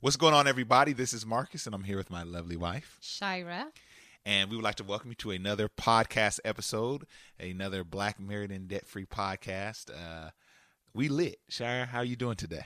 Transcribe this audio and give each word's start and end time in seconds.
What's 0.00 0.16
going 0.16 0.32
on, 0.32 0.48
everybody? 0.48 0.94
This 0.94 1.12
is 1.12 1.26
Marcus, 1.26 1.66
and 1.66 1.74
I'm 1.74 1.84
here 1.84 1.98
with 1.98 2.08
my 2.08 2.22
lovely 2.22 2.56
wife, 2.56 2.96
Shira. 3.02 3.66
And 4.24 4.48
we 4.48 4.56
would 4.56 4.64
like 4.64 4.76
to 4.76 4.84
welcome 4.84 5.10
you 5.10 5.14
to 5.16 5.30
another 5.32 5.68
podcast 5.68 6.40
episode, 6.42 7.04
another 7.38 7.84
Black 7.84 8.18
Married 8.18 8.50
and 8.50 8.66
Debt 8.66 8.86
Free 8.86 9.04
podcast. 9.04 9.90
Uh, 9.90 10.30
we 10.94 11.08
lit. 11.08 11.36
Shira, 11.50 11.84
how 11.84 11.98
are 11.98 12.04
you 12.04 12.16
doing 12.16 12.36
today? 12.36 12.64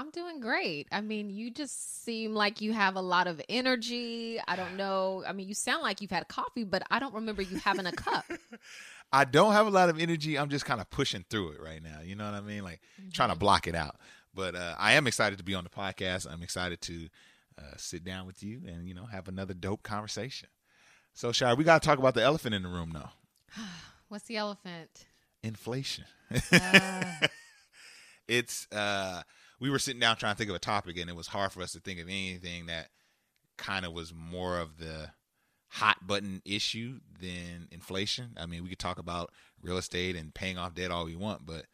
I'm 0.00 0.08
doing 0.08 0.40
great. 0.40 0.88
I 0.90 1.02
mean, 1.02 1.28
you 1.28 1.50
just 1.50 2.04
seem 2.06 2.34
like 2.34 2.62
you 2.62 2.72
have 2.72 2.96
a 2.96 3.02
lot 3.02 3.26
of 3.26 3.38
energy. 3.50 4.40
I 4.48 4.56
don't 4.56 4.78
know. 4.78 5.22
I 5.26 5.34
mean, 5.34 5.46
you 5.46 5.52
sound 5.52 5.82
like 5.82 6.00
you've 6.00 6.10
had 6.10 6.26
coffee, 6.26 6.64
but 6.64 6.82
I 6.90 7.00
don't 7.00 7.12
remember 7.12 7.42
you 7.42 7.58
having 7.58 7.84
a 7.84 7.92
cup. 7.92 8.24
I 9.12 9.26
don't 9.26 9.52
have 9.52 9.66
a 9.66 9.70
lot 9.70 9.90
of 9.90 9.98
energy. 9.98 10.38
I'm 10.38 10.48
just 10.48 10.64
kind 10.64 10.80
of 10.80 10.88
pushing 10.88 11.26
through 11.28 11.50
it 11.50 11.60
right 11.60 11.82
now. 11.82 11.98
You 12.02 12.16
know 12.16 12.24
what 12.24 12.32
I 12.32 12.40
mean? 12.40 12.64
Like 12.64 12.80
mm-hmm. 12.98 13.10
trying 13.10 13.28
to 13.28 13.36
block 13.36 13.68
it 13.68 13.74
out. 13.74 13.96
But 14.34 14.54
uh, 14.54 14.74
I 14.78 14.94
am 14.94 15.06
excited 15.06 15.36
to 15.36 15.44
be 15.44 15.54
on 15.54 15.64
the 15.64 15.70
podcast. 15.70 16.26
I'm 16.26 16.42
excited 16.42 16.80
to 16.80 17.08
uh, 17.58 17.76
sit 17.76 18.02
down 18.02 18.26
with 18.26 18.42
you 18.42 18.62
and 18.66 18.88
you 18.88 18.94
know 18.94 19.04
have 19.04 19.28
another 19.28 19.52
dope 19.52 19.82
conversation. 19.82 20.48
So, 21.12 21.30
Shire, 21.30 21.56
we 21.56 21.64
got 21.64 21.82
to 21.82 21.86
talk 21.86 21.98
about 21.98 22.14
the 22.14 22.22
elephant 22.22 22.54
in 22.54 22.62
the 22.62 22.70
room, 22.70 22.92
though. 22.94 23.10
What's 24.08 24.24
the 24.24 24.38
elephant? 24.38 25.04
Inflation. 25.42 26.04
Uh. 26.50 27.12
it's 28.28 28.66
uh, 28.72 29.22
we 29.60 29.70
were 29.70 29.78
sitting 29.78 30.00
down 30.00 30.16
trying 30.16 30.34
to 30.34 30.38
think 30.38 30.50
of 30.50 30.56
a 30.56 30.60
topic, 30.60 30.98
and 30.98 31.10
it 31.10 31.16
was 31.16 31.28
hard 31.28 31.52
for 31.52 31.62
us 31.62 31.72
to 31.72 31.80
think 31.80 32.00
of 32.00 32.08
anything 32.08 32.66
that 32.66 32.88
kind 33.58 33.84
of 33.84 33.92
was 33.92 34.12
more 34.14 34.58
of 34.58 34.78
the 34.78 35.10
hot 35.68 36.06
button 36.06 36.42
issue 36.44 36.98
than 37.20 37.68
inflation. 37.70 38.36
I 38.36 38.46
mean, 38.46 38.62
we 38.62 38.70
could 38.70 38.78
talk 38.78 38.98
about 38.98 39.30
real 39.62 39.76
estate 39.76 40.16
and 40.16 40.34
paying 40.34 40.58
off 40.58 40.74
debt 40.74 40.90
all 40.90 41.04
we 41.04 41.14
want, 41.14 41.44
but 41.44 41.66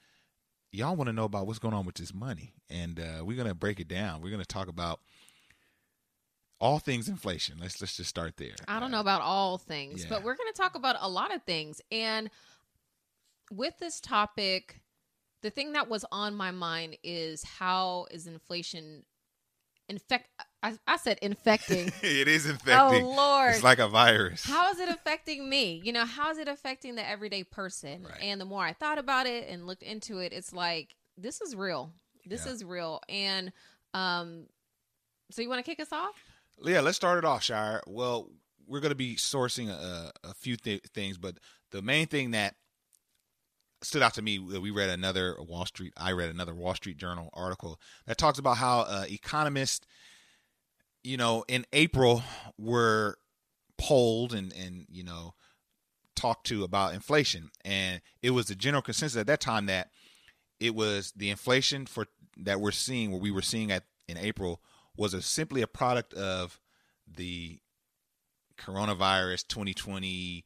y'all 0.73 0.97
want 0.97 1.09
to 1.09 1.13
know 1.13 1.25
about 1.25 1.47
what's 1.47 1.61
going 1.61 1.75
on 1.75 1.87
with 1.87 1.95
this 1.95 2.13
money, 2.13 2.55
and 2.69 2.99
uh, 2.99 3.25
we're 3.25 3.37
gonna 3.37 3.55
break 3.55 3.81
it 3.81 3.89
down. 3.89 4.21
We're 4.21 4.33
gonna 4.33 4.45
talk 4.45 4.69
about 4.69 5.01
all 6.61 6.79
things 6.79 7.09
inflation. 7.09 7.59
Let's 7.61 7.81
let's 7.81 7.97
just 7.97 8.11
start 8.11 8.37
there. 8.37 8.57
I 8.67 8.81
don't 8.81 8.93
uh, 8.93 8.97
know 8.97 9.01
about 9.01 9.23
all 9.23 9.59
things, 9.59 10.03
yeah. 10.03 10.11
but 10.11 10.25
we're 10.25 10.37
gonna 10.37 10.53
talk 10.53 10.75
about 10.75 10.97
a 10.99 11.09
lot 11.09 11.35
of 11.35 11.43
things. 11.45 11.81
And 11.91 12.31
with 13.51 13.79
this 13.79 14.01
topic, 14.01 14.81
the 15.43 15.51
thing 15.51 15.73
that 15.73 15.89
was 15.89 16.05
on 16.11 16.35
my 16.35 16.51
mind 16.51 16.97
is 17.03 17.45
how 17.45 18.07
is 18.11 18.27
inflation 18.27 19.05
infect 19.89 20.29
I, 20.63 20.75
I 20.87 20.97
said 20.97 21.19
infecting. 21.23 21.93
it 22.03 22.27
is 22.27 22.47
infecting. 22.47 23.05
Oh 23.05 23.11
Lord. 23.11 23.51
It's 23.55 23.63
like 23.63 23.79
a 23.79 23.87
virus. 23.87 24.45
How 24.45 24.71
is 24.71 24.81
it 24.81 24.89
affecting 24.89 25.49
me? 25.49 25.81
You 25.85 25.93
know, 25.93 26.05
how 26.05 26.31
is 26.31 26.39
it 26.39 26.49
affecting 26.49 26.97
the 26.97 27.09
everyday 27.09 27.45
person? 27.45 28.03
Right. 28.03 28.21
And 28.21 28.41
the 28.41 28.45
more 28.45 28.65
I 28.65 28.73
thought 28.73 28.99
about 28.99 29.27
it 29.27 29.49
and 29.49 29.67
looked 29.67 29.85
into 29.85 30.19
it, 30.19 30.33
it's 30.33 30.53
like 30.53 30.97
this 31.17 31.41
is 31.41 31.55
real. 31.55 31.93
This 32.25 32.47
yeah. 32.47 32.53
is 32.53 32.65
real. 32.65 33.01
And 33.09 33.53
um 33.95 34.47
so 35.31 35.43
you 35.43 35.49
want 35.49 35.65
to 35.65 35.71
kick 35.71 35.81
us 35.81 35.93
off? 35.93 36.15
Yeah, 36.63 36.81
let's 36.81 36.97
start 36.97 37.19
it 37.19 37.25
off, 37.25 37.43
Shire. 37.43 37.83
Well, 37.87 38.31
we're 38.67 38.81
going 38.81 38.91
to 38.91 38.97
be 38.97 39.17
sourcing 39.17 39.69
a, 39.69 40.11
a 40.25 40.35
few 40.35 40.57
th- 40.57 40.83
things, 40.95 41.19
but 41.19 41.39
the 41.71 41.83
main 41.83 42.07
thing 42.07 42.33
that 42.33 42.55
stood 43.87 44.03
out 44.03 44.15
to 44.15 44.23
me 44.23 44.39
we 44.39 44.71
read 44.71 44.91
another 44.91 45.37
wall 45.41 45.65
street 45.65 45.93
i 45.97 46.13
read 46.13 46.31
another 46.31 46.55
wall 46.55 46.75
street 46.75 46.97
journal 46.97 47.31
article 47.33 47.81
that 48.07 48.19
talks 48.19 48.39
about 48.39 48.57
how 48.57 48.81
uh, 48.81 49.05
economists 49.09 49.87
you 51.05 51.17
know 51.17 51.45
in 51.49 51.65
april 51.73 52.23
were 52.59 53.17
polled 53.79 54.35
and 54.35 54.53
and 54.53 54.87
you 54.91 55.05
know 55.05 55.35
talked 56.17 56.47
to 56.49 56.65
about 56.65 56.95
inflation. 56.95 57.51
And 57.65 58.01
it 58.23 58.31
was 58.31 58.47
the 58.47 58.57
general 58.57 58.83
consensus 58.83 59.21
at 59.21 59.29
that 59.29 59.41
time 59.41 59.67
that 59.67 59.91
it 60.59 60.75
was 60.75 61.13
the 61.15 61.31
inflation 61.31 61.87
for 61.87 62.07
that 62.39 62.61
we're 62.61 62.73
seeing 62.73 63.13
what 63.13 63.21
we 63.21 63.31
were 63.31 63.43
seeing 63.43 63.71
at 63.71 63.85
in 64.09 64.17
april 64.17 64.61
was 64.97 65.15
a, 65.15 65.23
simply 65.23 65.63
a 65.63 65.67
product 65.67 66.15
of 66.15 66.61
the 67.07 67.59
coronavirus 68.59 69.47
2020 69.49 70.45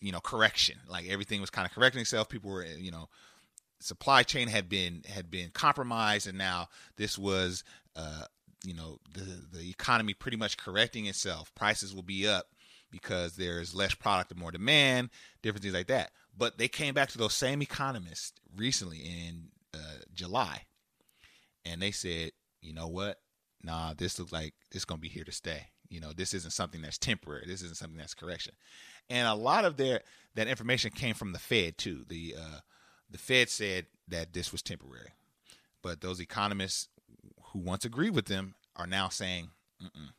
you 0.00 0.12
know 0.12 0.20
correction. 0.20 0.78
Like 0.88 1.08
everything 1.08 1.40
was 1.40 1.50
kind 1.50 1.66
of 1.66 1.72
correcting 1.72 2.00
itself. 2.02 2.28
People 2.28 2.50
were 2.50 2.64
you 2.64 2.90
know 2.90 3.08
supply 3.80 4.22
chain 4.22 4.48
had 4.48 4.68
been 4.68 5.02
had 5.08 5.30
been 5.30 5.50
compromised 5.50 6.26
and 6.26 6.36
now 6.36 6.68
this 6.96 7.16
was 7.16 7.62
uh 7.94 8.24
you 8.64 8.74
know 8.74 8.98
the 9.14 9.56
the 9.56 9.70
economy 9.70 10.14
pretty 10.14 10.36
much 10.36 10.56
correcting 10.56 11.06
itself. 11.06 11.54
Prices 11.54 11.94
will 11.94 12.02
be 12.02 12.26
up 12.26 12.46
because 12.90 13.36
there's 13.36 13.74
less 13.74 13.94
product 13.94 14.30
and 14.30 14.40
more 14.40 14.50
demand 14.50 15.10
different 15.42 15.62
things 15.62 15.74
like 15.74 15.88
that. 15.88 16.10
But 16.36 16.58
they 16.58 16.68
came 16.68 16.94
back 16.94 17.10
to 17.10 17.18
those 17.18 17.34
same 17.34 17.62
economists 17.62 18.32
recently 18.56 18.98
in 18.98 19.48
uh, 19.74 20.02
July 20.14 20.62
and 21.64 21.80
they 21.82 21.90
said 21.90 22.32
you 22.60 22.74
know 22.74 22.88
what? 22.88 23.20
Nah 23.62 23.94
this 23.94 24.18
looks 24.18 24.32
like 24.32 24.54
going 24.84 24.98
to 24.98 25.02
be 25.02 25.08
here 25.08 25.24
to 25.24 25.32
stay 25.32 25.66
you 25.88 26.00
know 26.00 26.12
this 26.12 26.34
isn't 26.34 26.52
something 26.52 26.82
that's 26.82 26.98
temporary 26.98 27.44
this 27.46 27.62
isn't 27.62 27.76
something 27.76 27.98
that's 27.98 28.14
correction 28.14 28.54
and 29.10 29.26
a 29.26 29.34
lot 29.34 29.64
of 29.64 29.76
their 29.76 30.00
that 30.34 30.48
information 30.48 30.90
came 30.90 31.14
from 31.14 31.32
the 31.32 31.38
Fed 31.38 31.78
too. 31.78 32.04
The 32.08 32.34
uh, 32.38 32.60
the 33.10 33.18
Fed 33.18 33.48
said 33.48 33.86
that 34.08 34.32
this 34.32 34.52
was 34.52 34.62
temporary, 34.62 35.12
but 35.82 36.00
those 36.00 36.20
economists 36.20 36.88
who 37.42 37.60
once 37.60 37.84
agreed 37.84 38.14
with 38.14 38.26
them 38.26 38.54
are 38.76 38.86
now 38.86 39.08
saying, 39.08 39.50
Mm-mm, 39.82 40.10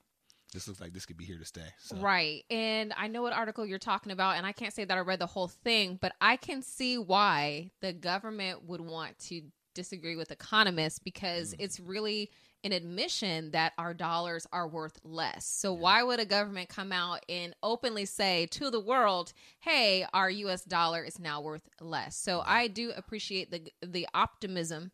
"This 0.53 0.68
looks 0.68 0.81
like 0.81 0.94
this 0.94 1.06
could 1.06 1.18
be 1.18 1.25
here 1.25 1.38
to 1.38 1.46
stay." 1.46 1.68
So. 1.80 1.97
Right, 1.97 2.44
and 2.50 2.94
I 2.97 3.07
know 3.07 3.22
what 3.22 3.34
article 3.34 3.66
you're 3.66 3.80
talking 3.80 4.12
about, 4.12 4.38
and 4.38 4.46
I 4.46 4.51
can't 4.51 4.74
say 4.74 4.86
that 4.86 4.97
I 4.97 5.01
read 5.01 5.19
the 5.19 5.28
whole 5.28 5.47
thing, 5.47 5.97
but 6.01 6.13
I 6.19 6.36
can 6.36 6.62
see 6.62 6.97
why 6.97 7.72
the 7.81 7.94
government 7.94 8.66
would 8.66 8.81
want 8.81 9.18
to 9.28 9.41
disagree 9.75 10.16
with 10.16 10.31
economists 10.31 11.00
because 11.00 11.53
mm-hmm. 11.53 11.62
it's 11.62 11.80
really 11.80 12.31
an 12.64 12.72
admission 12.72 13.52
that 13.52 13.74
our 13.78 13.94
dollars 13.94 14.46
are 14.52 14.68
worth 14.68 15.00
less. 15.03 15.46
So 15.46 15.74
why 15.74 16.03
would 16.03 16.20
a 16.20 16.25
government 16.25 16.70
come 16.70 16.92
out 16.92 17.24
and 17.30 17.56
openly 17.64 18.06
say 18.06 18.47
to 18.47 18.70
the 18.70 18.80
world, 18.80 19.34
"Hey, 19.59 20.06
our 20.14 20.30
US 20.30 20.63
dollar 20.63 21.04
is 21.04 21.19
now 21.19 21.42
worth 21.42 21.69
less." 21.80 22.16
So 22.16 22.44
I 22.45 22.68
do 22.68 22.92
appreciate 22.95 23.51
the 23.51 23.72
the 23.81 24.07
optimism 24.13 24.92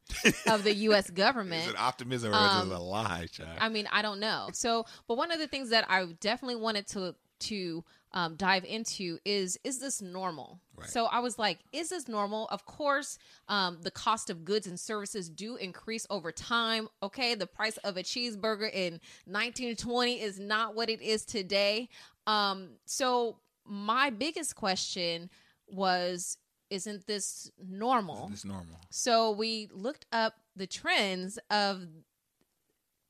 of 0.48 0.64
the 0.64 0.74
US 0.90 1.10
government. 1.10 1.64
is 1.64 1.74
it 1.74 1.80
optimism 1.80 2.34
or 2.34 2.38
um, 2.38 2.68
is 2.68 2.72
it 2.72 2.76
a 2.76 2.80
lie, 2.80 3.28
child? 3.32 3.58
I 3.60 3.70
mean, 3.70 3.88
I 3.92 4.02
don't 4.02 4.20
know. 4.20 4.50
So, 4.54 4.86
but 5.08 5.18
one 5.18 5.32
of 5.32 5.40
the 5.40 5.48
things 5.48 5.70
that 5.72 5.90
I 5.90 6.06
definitely 6.20 6.58
wanted 6.58 6.88
to 6.88 7.16
to 7.38 7.84
um, 8.16 8.36
dive 8.36 8.64
into 8.64 9.20
is 9.26 9.60
is 9.66 9.80
this 9.80 10.02
normal? 10.02 10.60
Right. 10.78 10.90
So 10.90 11.06
I 11.06 11.20
was 11.20 11.38
like, 11.38 11.60
is 11.74 11.90
this 11.90 12.08
normal? 12.08 12.48
Of 12.48 12.66
course, 12.66 13.18
um, 13.50 13.80
the 13.82 13.92
cost 13.92 14.30
of 14.30 14.46
goods 14.46 14.68
and 14.68 14.80
services 14.80 15.30
do 15.30 15.58
increase 15.58 16.08
over 16.10 16.32
time. 16.32 16.88
Okay, 17.04 17.36
the 17.36 17.46
price 17.46 17.78
of 17.78 17.98
a 17.98 18.04
cheeseburger 18.04 18.74
in 18.74 18.94
1920 19.26 20.22
is 20.22 20.40
not 20.40 20.76
what 20.76 20.90
it 20.90 21.02
is 21.02 21.26
today. 21.26 21.90
Um, 22.26 22.70
so 22.86 23.40
my 23.66 24.10
biggest 24.10 24.56
question 24.56 25.30
was, 25.68 26.38
isn't 26.70 27.06
this 27.08 27.52
normal? 27.62 28.30
This 28.30 28.46
normal? 28.46 28.80
So 28.90 29.32
we 29.32 29.68
looked 29.74 30.06
up 30.14 30.36
the 30.56 30.68
trends 30.68 31.38
of 31.50 31.86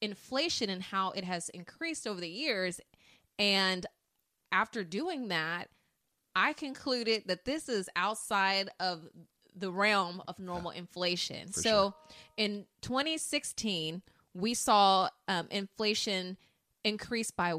inflation 0.01 0.69
and 0.69 0.81
how 0.81 1.11
it 1.11 1.23
has 1.23 1.49
increased 1.49 2.07
over 2.07 2.19
the 2.19 2.29
years 2.29 2.79
and 3.37 3.85
after 4.55 4.85
doing 4.85 5.27
that, 5.27 5.67
I 6.33 6.53
concluded 6.53 7.23
that 7.27 7.43
this 7.43 7.67
is 7.67 7.89
outside 7.95 8.69
of 8.79 9.01
the 9.53 9.69
realm 9.69 10.23
of 10.29 10.39
normal 10.39 10.71
inflation. 10.71 11.49
For 11.49 11.61
so 11.61 11.69
sure. 11.69 11.93
in 12.37 12.65
2016, 12.81 14.01
we 14.33 14.53
saw 14.53 15.09
um, 15.27 15.47
inflation 15.51 16.37
increase 16.85 17.31
by 17.31 17.53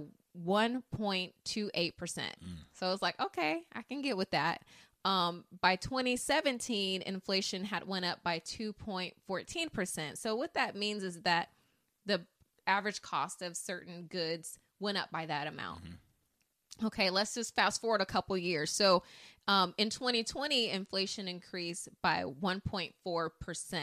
1.28%. 0.44 1.32
Mm. 1.42 2.32
So 2.72 2.92
it's 2.92 3.02
like, 3.02 3.20
okay, 3.20 3.62
I 3.74 3.82
can 3.82 4.00
get 4.00 4.16
with 4.16 4.30
that. 4.30 4.62
Um, 5.04 5.44
by 5.60 5.76
2017, 5.76 7.02
inflation 7.02 7.64
had 7.64 7.86
went 7.86 8.06
up 8.06 8.22
by 8.22 8.40
2.14%. 8.40 10.16
So 10.18 10.34
what 10.34 10.54
that 10.54 10.74
means 10.76 11.02
is 11.02 11.20
that 11.22 11.50
the 12.06 12.22
average 12.66 13.02
cost 13.02 13.42
of 13.42 13.54
certain 13.56 14.04
goods 14.04 14.58
went 14.80 14.98
up 14.98 15.10
by 15.10 15.26
that 15.26 15.46
amount. 15.46 15.82
Okay, 16.84 17.10
let's 17.10 17.34
just 17.34 17.54
fast 17.54 17.80
forward 17.80 18.00
a 18.00 18.06
couple 18.06 18.36
years. 18.36 18.70
So, 18.70 19.02
um, 19.48 19.74
in 19.78 19.90
2020, 19.90 20.70
inflation 20.70 21.28
increased 21.28 21.88
by 22.02 22.24
1.4%, 22.24 23.80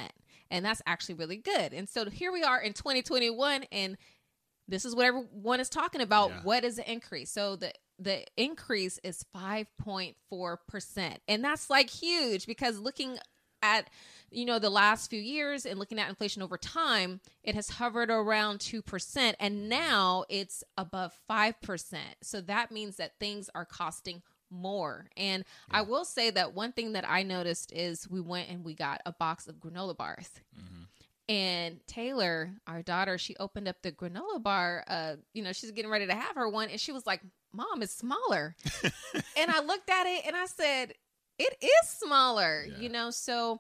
and 0.51 0.66
that's 0.66 0.81
actually 0.86 1.16
really 1.16 1.38
good. 1.38 1.74
And 1.74 1.88
so 1.88 2.10
here 2.10 2.31
we 2.31 2.44
are 2.44 2.62
in 2.62 2.74
2021, 2.74 3.63
and 3.72 3.98
this 4.68 4.86
is 4.86 4.95
what 4.95 5.06
everyone 5.06 5.60
is 5.60 5.69
talking 5.69 6.01
about. 6.01 6.30
Yeah. 6.30 6.40
What 6.44 6.63
is 6.63 6.75
the 6.75 6.92
increase? 6.92 7.31
So 7.31 7.56
the 7.56 7.74
the 8.00 8.25
increase 8.38 9.00
is 9.04 9.24
5.4%, 9.36 11.18
and 11.28 11.44
that's 11.44 11.69
like 11.69 11.89
huge 11.89 12.46
because 12.46 12.80
looking 12.80 13.18
at 13.63 13.89
you 14.30 14.45
know 14.45 14.60
the 14.60 14.69
last 14.69 15.10
few 15.10 15.21
years 15.21 15.65
and 15.65 15.80
looking 15.80 15.98
at 15.98 16.10
inflation 16.10 16.42
over 16.42 16.57
time 16.57 17.21
it 17.44 17.56
has 17.56 17.69
hovered 17.69 18.10
around 18.12 18.60
2% 18.60 19.33
and 19.39 19.69
now 19.69 20.25
it's 20.30 20.63
above 20.77 21.18
5% 21.30 21.95
so 22.21 22.42
that 22.42 22.71
means 22.71 22.98
that 22.98 23.13
things 23.19 23.50
are 23.56 23.65
costing 23.65 24.21
more. 24.51 25.07
And 25.18 25.45
i 25.71 25.81
will 25.81 26.06
say 26.06 26.30
that 26.30 26.54
one 26.54 26.74
thing 26.74 26.94
that 26.94 27.10
i 27.10 27.24
noticed 27.24 27.71
is 27.74 28.07
we 28.07 28.21
went 28.21 28.50
and 28.50 28.63
we 28.63 28.75
got 28.75 29.01
a 29.06 29.12
box 29.12 29.48
of 29.48 29.56
granola 29.56 29.98
bars. 29.98 30.30
And 31.30 31.80
taylor 31.88 32.51
our 32.68 32.83
daughter 32.83 33.18
she 33.18 33.36
opened 33.38 33.68
up 33.68 33.81
the 33.81 33.92
granola 33.92 34.44
bar 34.44 34.83
uh 34.88 35.15
you 35.33 35.42
know 35.42 35.54
she's 35.54 35.71
getting 35.71 35.89
ready 35.89 36.06
to 36.06 36.13
have 36.13 36.36
her 36.36 36.50
one 36.50 36.69
and 36.69 36.80
she 36.80 36.92
was 36.92 37.07
like 37.07 37.21
mom 37.54 37.81
it's 37.81 37.95
smaller. 37.95 38.56
And 39.38 39.50
I 39.50 39.62
looked 39.62 39.89
at 39.89 40.06
it 40.06 40.25
and 40.27 40.36
I 40.36 40.45
said, 40.45 40.94
it 41.40 41.56
is 41.62 41.90
smaller, 41.90 42.66
Yeah. 42.68 42.78
you 42.80 42.90
know? 42.90 43.10
So, 43.10 43.60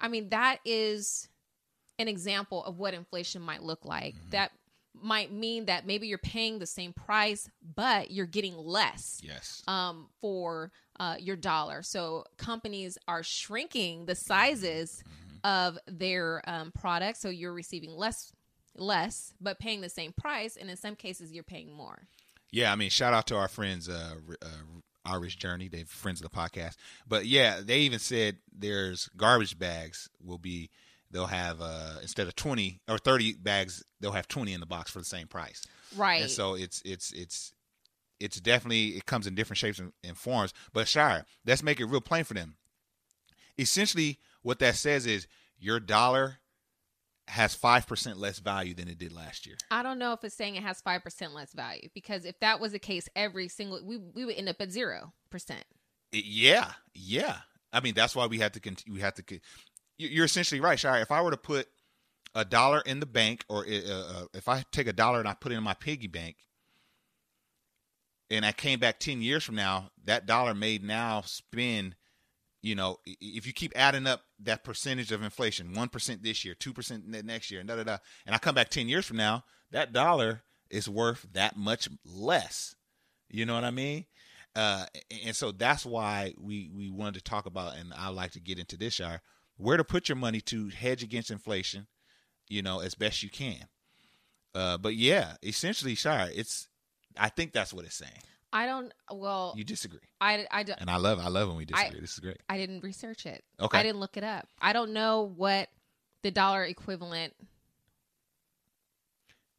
I 0.00 0.08
mean, 0.08 0.28
that 0.30 0.58
is 0.64 1.28
an 1.98 2.08
example 2.08 2.64
of 2.64 2.78
what 2.78 2.94
inflation 2.94 3.42
might 3.42 3.62
look 3.62 3.84
like. 3.84 4.14
Mm-hmm. 4.14 4.30
That 4.30 4.52
might 5.00 5.32
mean 5.32 5.66
that 5.66 5.86
maybe 5.86 6.06
you're 6.06 6.18
paying 6.18 6.58
the 6.58 6.66
same 6.66 6.92
price, 6.92 7.48
but 7.74 8.10
you're 8.10 8.26
getting 8.26 8.56
less 8.56 9.20
Yes. 9.22 9.62
um, 9.66 10.08
for 10.20 10.70
uh, 11.00 11.16
your 11.18 11.36
dollar. 11.36 11.82
So 11.82 12.24
companies 12.36 12.98
are 13.08 13.22
shrinking 13.22 14.06
the 14.06 14.14
sizes 14.14 15.02
of 15.44 15.78
their 15.86 16.42
um, 16.46 16.70
products, 16.72 17.20
so 17.20 17.28
you're 17.30 17.54
receiving 17.54 17.92
less, 17.96 18.32
less, 18.76 19.32
but 19.40 19.58
paying 19.58 19.80
the 19.80 19.88
same 19.88 20.12
price, 20.12 20.56
and 20.56 20.70
in 20.70 20.76
some 20.76 20.94
cases, 20.94 21.32
you're 21.32 21.42
paying 21.42 21.72
more. 21.72 22.06
Yeah, 22.50 22.70
I 22.70 22.76
mean, 22.76 22.90
shout 22.90 23.14
out 23.14 23.26
to 23.28 23.36
our 23.36 23.48
friends, 23.48 23.88
uh, 23.88 24.16
uh, 24.42 24.46
Our 25.04 25.20
Rich 25.20 25.38
Journey. 25.38 25.68
They're 25.68 25.84
friends 25.84 26.20
of 26.22 26.30
the 26.30 26.36
podcast. 26.36 26.76
But 27.06 27.26
yeah, 27.26 27.60
they 27.62 27.80
even 27.80 27.98
said 27.98 28.36
there's 28.56 29.08
garbage 29.16 29.58
bags 29.58 30.08
will 30.24 30.38
be 30.38 30.70
they'll 31.10 31.26
have 31.26 31.60
uh, 31.60 31.98
instead 32.02 32.26
of 32.26 32.34
twenty 32.34 32.80
or 32.88 32.98
thirty 32.98 33.34
bags, 33.34 33.84
they'll 34.00 34.12
have 34.12 34.28
twenty 34.28 34.52
in 34.52 34.60
the 34.60 34.66
box 34.66 34.90
for 34.90 34.98
the 34.98 35.04
same 35.04 35.28
price. 35.28 35.62
Right. 35.96 36.22
And 36.22 36.30
so 36.30 36.54
it's 36.54 36.82
it's 36.84 37.12
it's 37.12 37.52
it's 38.20 38.40
definitely 38.40 38.88
it 38.90 39.06
comes 39.06 39.26
in 39.26 39.34
different 39.34 39.58
shapes 39.58 39.78
and, 39.78 39.92
and 40.04 40.16
forms. 40.16 40.52
But 40.72 40.88
Shire, 40.88 41.24
let's 41.46 41.62
make 41.62 41.80
it 41.80 41.86
real 41.86 42.00
plain 42.00 42.24
for 42.24 42.34
them. 42.34 42.56
Essentially, 43.58 44.18
what 44.42 44.58
that 44.60 44.76
says 44.76 45.06
is 45.06 45.26
your 45.58 45.80
dollar 45.80 46.38
has 47.32 47.54
five 47.54 47.86
percent 47.86 48.18
less 48.18 48.38
value 48.38 48.74
than 48.74 48.88
it 48.88 48.98
did 48.98 49.10
last 49.12 49.46
year. 49.46 49.56
I 49.70 49.82
don't 49.82 49.98
know 49.98 50.12
if 50.12 50.22
it's 50.22 50.34
saying 50.34 50.56
it 50.56 50.62
has 50.62 50.82
five 50.82 51.02
percent 51.02 51.32
less 51.34 51.52
value 51.54 51.88
because 51.94 52.26
if 52.26 52.38
that 52.40 52.60
was 52.60 52.72
the 52.72 52.78
case, 52.78 53.08
every 53.16 53.48
single 53.48 53.80
we 53.84 53.96
we 53.96 54.24
would 54.26 54.36
end 54.36 54.48
up 54.50 54.56
at 54.60 54.70
zero 54.70 55.12
percent. 55.30 55.64
It- 56.12 56.26
yeah, 56.26 56.72
yeah. 56.94 57.38
I 57.72 57.80
mean, 57.80 57.94
that's 57.94 58.14
why 58.14 58.26
we 58.26 58.38
have 58.40 58.52
to. 58.52 58.60
Cont- 58.60 58.84
we 58.90 59.00
have 59.00 59.14
to. 59.14 59.40
You're 59.96 60.26
essentially 60.26 60.60
right, 60.60 60.78
Shire. 60.78 61.00
If 61.00 61.10
I 61.10 61.22
were 61.22 61.30
to 61.30 61.38
put 61.38 61.68
a 62.34 62.44
dollar 62.44 62.82
in 62.84 63.00
the 63.00 63.06
bank, 63.06 63.44
or 63.48 63.60
uh, 63.66 64.26
if 64.34 64.46
I 64.46 64.62
take 64.72 64.86
a 64.86 64.92
dollar 64.92 65.18
and 65.20 65.28
I 65.28 65.32
put 65.34 65.52
it 65.52 65.56
in 65.56 65.62
my 65.62 65.74
piggy 65.74 66.06
bank, 66.08 66.36
and 68.30 68.44
I 68.44 68.52
came 68.52 68.78
back 68.78 68.98
ten 69.00 69.22
years 69.22 69.42
from 69.42 69.54
now, 69.54 69.90
that 70.04 70.26
dollar 70.26 70.54
may 70.54 70.76
now 70.78 71.22
spend. 71.22 71.96
You 72.62 72.76
know, 72.76 72.98
if 73.04 73.44
you 73.44 73.52
keep 73.52 73.72
adding 73.74 74.06
up 74.06 74.22
that 74.40 74.62
percentage 74.62 75.10
of 75.10 75.22
inflation, 75.22 75.74
one 75.74 75.88
percent 75.88 76.22
this 76.22 76.44
year, 76.44 76.54
two 76.54 76.72
percent 76.72 77.06
next 77.06 77.50
year, 77.50 77.58
and 77.58 77.68
da 77.68 77.74
da 77.74 77.82
da, 77.82 77.98
and 78.24 78.34
I 78.34 78.38
come 78.38 78.54
back 78.54 78.68
ten 78.68 78.88
years 78.88 79.04
from 79.04 79.16
now, 79.16 79.44
that 79.72 79.92
dollar 79.92 80.42
is 80.70 80.88
worth 80.88 81.26
that 81.32 81.56
much 81.56 81.88
less. 82.04 82.76
You 83.28 83.46
know 83.46 83.54
what 83.54 83.64
I 83.64 83.72
mean? 83.72 84.04
Uh, 84.54 84.84
and 85.24 85.34
so 85.34 85.50
that's 85.50 85.84
why 85.84 86.34
we 86.38 86.70
we 86.74 86.90
wanted 86.90 87.14
to 87.14 87.24
talk 87.24 87.46
about, 87.46 87.76
and 87.76 87.92
I 87.96 88.10
like 88.10 88.32
to 88.32 88.40
get 88.40 88.58
into 88.58 88.76
this, 88.76 88.94
Shire, 88.94 89.22
where 89.56 89.76
to 89.76 89.84
put 89.84 90.08
your 90.08 90.16
money 90.16 90.40
to 90.42 90.68
hedge 90.68 91.02
against 91.02 91.30
inflation, 91.30 91.86
you 92.48 92.62
know, 92.62 92.80
as 92.80 92.94
best 92.94 93.22
you 93.22 93.30
can. 93.30 93.64
Uh, 94.54 94.78
but 94.78 94.94
yeah, 94.94 95.34
essentially, 95.42 95.94
Shire, 95.94 96.30
it's. 96.34 96.68
I 97.16 97.28
think 97.28 97.52
that's 97.52 97.74
what 97.74 97.84
it's 97.84 97.96
saying. 97.96 98.22
I 98.52 98.66
don't. 98.66 98.92
Well, 99.10 99.54
You 99.56 99.64
disagree, 99.64 100.00
I 100.20 100.46
I 100.50 100.62
don't. 100.62 100.80
and 100.80 100.90
I 100.90 100.96
love 100.96 101.18
I 101.18 101.28
love 101.28 101.48
when 101.48 101.56
we 101.56 101.62
I- 101.72 101.84
disagree. 101.84 102.00
this 102.00 102.12
is 102.12 102.18
great. 102.18 102.38
I 102.48 102.56
didn't 102.58 102.82
research 102.82 103.24
it. 103.26 103.42
Okay. 103.60 103.78
I 103.78 103.82
didn't 103.82 104.00
look 104.00 104.16
it 104.16 104.24
up. 104.24 104.46
I 104.60 104.72
don't 104.72 104.92
know 104.92 105.32
what 105.36 105.68
the 106.22 106.30
dollar 106.30 106.64
equivalent. 106.64 107.34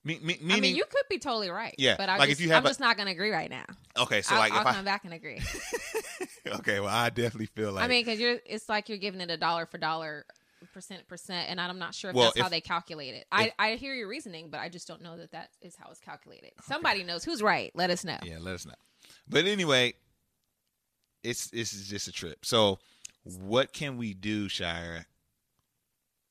Me, 0.06 0.20
me, 0.22 0.38
I 0.52 0.60
mean, 0.60 0.76
you 0.76 0.84
could 0.84 1.04
be 1.10 1.18
totally 1.18 1.50
right. 1.50 1.74
Yeah, 1.78 1.96
but 1.98 2.10
I 2.10 2.18
like 2.18 2.28
just, 2.28 2.42
if 2.42 2.46
you 2.46 2.52
have 2.52 2.64
I'm 2.64 2.66
a- 2.66 2.70
just 2.72 2.82
not 2.82 2.98
going 2.98 3.06
to 3.08 3.14
agree 3.14 3.32
right 3.32 3.50
now. 3.50 3.64
okay, 3.98 4.22
so 4.22 4.34
I'll, 4.36 4.40
like 4.42 4.52
I'll 4.52 4.60
if 4.62 4.68
I 4.68 4.74
come 4.74 4.84
back 4.84 5.06
and 5.06 5.14
agree. 5.14 5.40
okay, 6.48 6.82
well, 6.82 6.90
I 6.94 7.10
definitely 7.10 7.46
feel 7.46 7.72
like 7.72 7.86
I 7.86 7.88
mean, 7.88 8.04
because 8.04 8.20
you're, 8.20 8.38
it's 8.46 8.68
like 8.68 8.90
you're 8.90 8.98
giving 8.98 9.22
it 9.22 9.32
a 9.32 9.38
dollar 9.38 9.66
for 9.66 9.78
dollar, 9.78 10.26
percent 10.72 11.08
percent, 11.08 11.50
and 11.50 11.60
I'm 11.60 11.80
not 11.80 11.94
sure 11.94 12.12
if 12.12 12.16
Well, 12.16 12.26
that's 12.26 12.40
how 12.40 12.50
they 12.50 12.62
calculate 12.62 13.14
it. 13.14 13.26
I, 13.32 13.52
I 13.60 13.76
hear 13.76 13.94
your 13.94 14.08
reasoning, 14.08 14.50
but 14.50 14.60
I 14.60 14.70
just 14.70 14.88
don't 14.88 15.02
know 15.02 15.18
that 15.18 15.32
that 15.32 15.50
is 15.62 15.76
how 15.76 15.90
it's 15.92 16.00
calculated. 16.00 16.52
Somebody 16.64 17.04
knows 17.04 17.24
who's 17.24 17.42
right. 17.42 17.72
Let 17.76 17.90
us 17.90 18.04
know. 18.06 18.18
Yeah, 18.24 18.38
let 18.40 18.56
us 18.56 18.66
know. 18.66 18.74
But 19.28 19.46
anyway, 19.46 19.94
it's 21.24 21.50
this 21.50 21.74
is 21.74 21.88
just 21.88 22.08
a 22.08 22.12
trip. 22.12 22.46
So, 22.46 22.80
what 23.24 23.74
can 23.74 23.98
we 23.98 24.14
do, 24.14 24.48
Shire? 24.50 25.06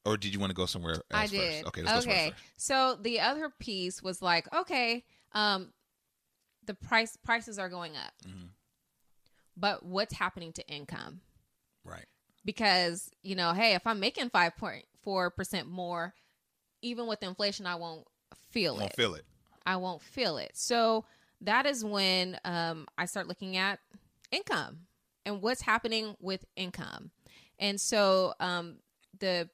Or 0.05 0.17
did 0.17 0.35
you 0.35 0.41
want 0.41 0.51
to 0.51 0.55
go 0.55 0.67
somewhere 0.67 0.95
else 0.95 1.03
I 1.13 1.23
first? 1.23 1.33
did. 1.33 1.67
Okay, 1.67 1.83
let's 1.83 2.05
go 2.05 2.11
okay. 2.11 2.31
first. 2.31 2.43
So 2.57 2.99
the 3.01 3.21
other 3.21 3.51
piece 3.61 4.03
was 4.03 4.21
like, 4.21 4.53
okay, 4.53 5.05
um, 5.33 5.73
the 6.67 6.75
price 6.75 7.17
prices 7.25 7.59
are 7.59 7.69
going 7.69 7.97
up, 7.97 8.13
Mhm. 8.27 8.49
but 9.57 9.85
what's 9.85 10.15
happening 10.15 10.53
to 10.55 10.67
income? 10.67 11.21
Right. 11.85 12.07
Because 12.45 13.11
you 13.23 13.35
know, 13.35 13.53
hey, 13.53 13.75
if 13.75 13.87
I'm 13.87 14.01
making 14.01 14.31
five 14.31 14.57
point 14.57 14.85
four 15.03 15.31
percent 15.31 15.69
more, 15.69 16.15
even 16.83 17.07
with 17.07 17.23
inflation, 17.23 17.67
I 17.67 17.77
won't 17.77 18.07
feel 18.51 18.77
Won't 18.77 18.91
it. 18.91 18.97
feel 18.97 19.15
it. 19.15 19.25
I 19.65 19.77
won't 19.77 20.03
feel 20.03 20.39
it. 20.39 20.51
So 20.55 21.05
that 21.43 21.67
is 21.67 21.85
when 21.85 22.39
um, 22.45 22.87
I 22.99 23.05
start 23.07 23.29
looking 23.29 23.57
at 23.57 23.79
income 24.31 24.81
and 25.25 25.41
what's 25.41 25.63
happening 25.63 26.17
with 26.21 26.45
income. 26.57 27.11
And 27.59 27.81
so 27.81 28.35
um, 28.41 28.79
the 29.21 29.49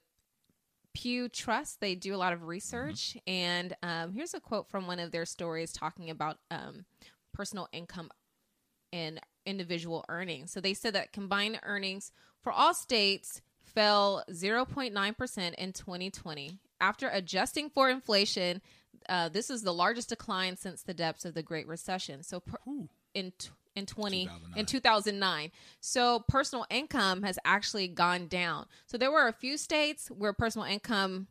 Pew 0.95 1.29
Trust, 1.29 1.79
they 1.79 1.93
do 1.93 2.15
a 2.15 2.17
lot 2.17 2.33
of 2.33 2.43
research. 2.43 3.15
And 3.27 3.75
um, 3.83 4.13
here's 4.13 4.33
a 4.33 4.39
quote 4.39 4.67
from 4.67 4.87
one 4.87 4.99
of 4.99 5.11
their 5.11 5.25
stories 5.25 5.71
talking 5.71 6.09
about 6.09 6.37
um, 6.49 6.85
personal 7.33 7.67
income 7.71 8.09
and 8.91 9.19
individual 9.45 10.05
earnings. 10.09 10.51
So 10.51 10.61
they 10.61 10.73
said 10.73 10.93
that 10.93 11.11
combined 11.13 11.59
earnings 11.63 12.11
for 12.41 12.51
all 12.51 12.73
states 12.73 13.41
fell 13.61 14.23
0.9% 14.31 15.53
in 15.55 15.73
2020. 15.73 16.59
After 16.81 17.09
adjusting 17.09 17.69
for 17.69 17.89
inflation, 17.89 18.61
uh, 19.07 19.29
this 19.29 19.49
is 19.49 19.63
the 19.63 19.73
largest 19.73 20.09
decline 20.09 20.55
since 20.55 20.81
the 20.83 20.93
depths 20.93 21.25
of 21.25 21.33
the 21.33 21.43
Great 21.43 21.67
Recession. 21.67 22.23
So 22.23 22.39
per- 22.39 22.57
in 23.13 23.31
t- 23.37 23.49
in 23.75 23.85
20 23.85 24.27
in 24.57 24.65
2009. 24.65 25.51
So 25.79 26.23
personal 26.27 26.65
income 26.69 27.23
has 27.23 27.37
actually 27.45 27.87
gone 27.87 28.27
down. 28.27 28.65
So 28.87 28.97
there 28.97 29.11
were 29.11 29.27
a 29.27 29.33
few 29.33 29.57
states 29.57 30.09
where 30.09 30.33
personal 30.33 30.67
income 30.67 31.27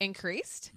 increased. 0.00 0.72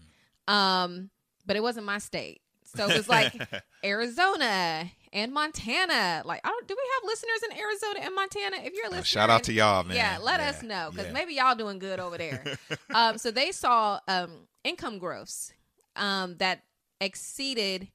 Um 0.48 1.10
but 1.46 1.56
it 1.56 1.64
wasn't 1.64 1.86
my 1.86 2.00
state. 2.00 2.42
So 2.64 2.90
it 2.90 2.98
was 2.98 3.10
like 3.10 3.34
Arizona 3.84 4.92
and 5.16 5.32
Montana. 5.34 6.22
Like, 6.26 6.42
I 6.44 6.50
don't. 6.50 6.68
Do 6.68 6.76
we 6.78 6.84
have 6.96 7.08
listeners 7.08 7.42
in 7.50 7.58
Arizona 7.58 8.00
and 8.06 8.14
Montana? 8.14 8.58
If 8.64 8.74
you're 8.76 9.00
Uh, 9.00 9.02
shout 9.02 9.30
out 9.32 9.44
to 9.46 9.54
y'all, 9.54 9.84
man. 9.84 9.96
Yeah, 9.98 10.18
let 10.22 10.40
Yeah, 10.40 10.50
us 10.50 10.62
know 10.62 10.90
because 10.92 11.08
yeah. 11.08 11.14
maybe 11.14 11.34
y'all 11.34 11.56
doing 11.56 11.80
good 11.80 12.00
over 12.00 12.18
there. 12.18 12.44
um, 12.94 13.18
so 13.18 13.32
they 13.32 13.52
saw 13.52 14.00
um, 14.08 14.48
income 14.64 15.00
growths 15.00 15.54
um, 15.96 16.36
that 16.38 16.62
exceeded 17.02 17.88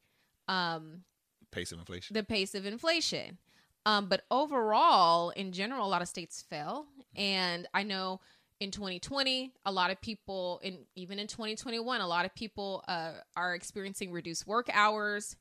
um, 0.49 1.05
Pace 1.53 1.73
of 1.73 1.79
inflation. 1.79 2.15
the 2.15 2.23
pace 2.25 2.55
of 2.55 2.65
inflation. 2.67 3.39
Um, 3.87 4.07
but 4.09 4.23
overall, 4.31 5.31
in 5.31 5.53
general, 5.53 5.87
a 5.87 5.89
lot 5.89 6.03
of 6.03 6.09
states 6.09 6.43
fell. 6.49 6.87
And 7.17 7.67
I 7.75 7.83
know 7.83 8.21
in 8.61 8.71
2020, 8.71 9.53
a 9.65 9.73
lot 9.73 9.91
of 9.91 10.01
people, 10.01 10.61
in 10.63 10.79
even 10.95 11.19
in 11.19 11.27
2021, 11.27 12.01
a 12.01 12.07
lot 12.07 12.25
of 12.25 12.35
people 12.35 12.85
uh, 12.89 13.13
are 13.37 13.55
experiencing 13.55 14.13
reduced 14.13 14.47
work 14.47 14.69
hours. 14.73 15.37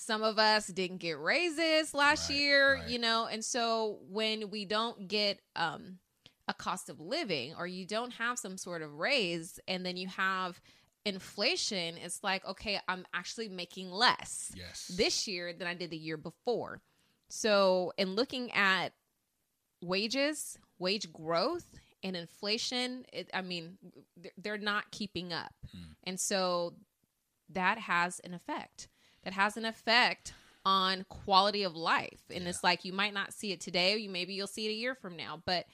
Some 0.00 0.22
of 0.22 0.38
us 0.38 0.68
didn't 0.68 0.98
get 0.98 1.18
raises 1.18 1.92
last 1.92 2.30
Right, 2.30 2.38
year, 2.38 2.74
right. 2.74 2.88
you 2.88 3.00
know, 3.00 3.26
and 3.26 3.44
so 3.44 3.98
when 4.08 4.48
we 4.48 4.64
don't 4.64 5.08
get 5.08 5.40
um, 5.56 5.98
a 6.46 6.54
cost 6.54 6.88
of 6.88 7.00
living 7.00 7.52
or 7.58 7.66
you 7.66 7.84
don't 7.84 8.12
have 8.12 8.38
some 8.38 8.56
sort 8.56 8.80
of 8.82 8.94
raise, 8.94 9.58
and 9.66 9.84
then 9.84 9.96
you 9.96 10.06
have 10.06 10.60
inflation, 11.04 11.96
it's 11.96 12.22
like, 12.22 12.46
okay, 12.46 12.78
I'm 12.86 13.06
actually 13.12 13.48
making 13.48 13.90
less 13.90 14.52
Yes. 14.54 14.86
this 14.96 15.26
year 15.26 15.52
than 15.52 15.66
I 15.66 15.74
did 15.74 15.90
the 15.90 15.96
year 15.96 16.16
before. 16.16 16.80
So, 17.28 17.92
in 17.98 18.14
looking 18.14 18.52
at 18.52 18.92
wages, 19.82 20.58
wage 20.78 21.12
growth, 21.12 21.66
and 22.04 22.16
inflation, 22.16 23.04
it, 23.12 23.28
I 23.34 23.42
mean, 23.42 23.78
they're- 24.16 24.32
they're 24.38 24.58
not 24.58 24.92
keeping 24.92 25.32
up. 25.32 25.52
And 26.04 26.20
so 26.20 26.76
that 27.48 27.78
has 27.78 28.20
an 28.20 28.32
effect. 28.32 28.88
That 29.28 29.34
has 29.34 29.58
an 29.58 29.66
effect 29.66 30.32
on 30.64 31.04
quality 31.10 31.62
of 31.62 31.76
life. 31.76 32.22
And 32.34 32.48
it's 32.48 32.64
like 32.64 32.86
you 32.86 32.94
might 32.94 33.12
not 33.12 33.34
see 33.34 33.52
it 33.52 33.60
today, 33.60 33.94
you 33.98 34.08
maybe 34.08 34.32
you'll 34.32 34.46
see 34.46 34.64
it 34.64 34.70
a 34.70 34.72
year 34.74 34.94
from 34.94 35.18
now, 35.18 35.42
but 35.44 35.66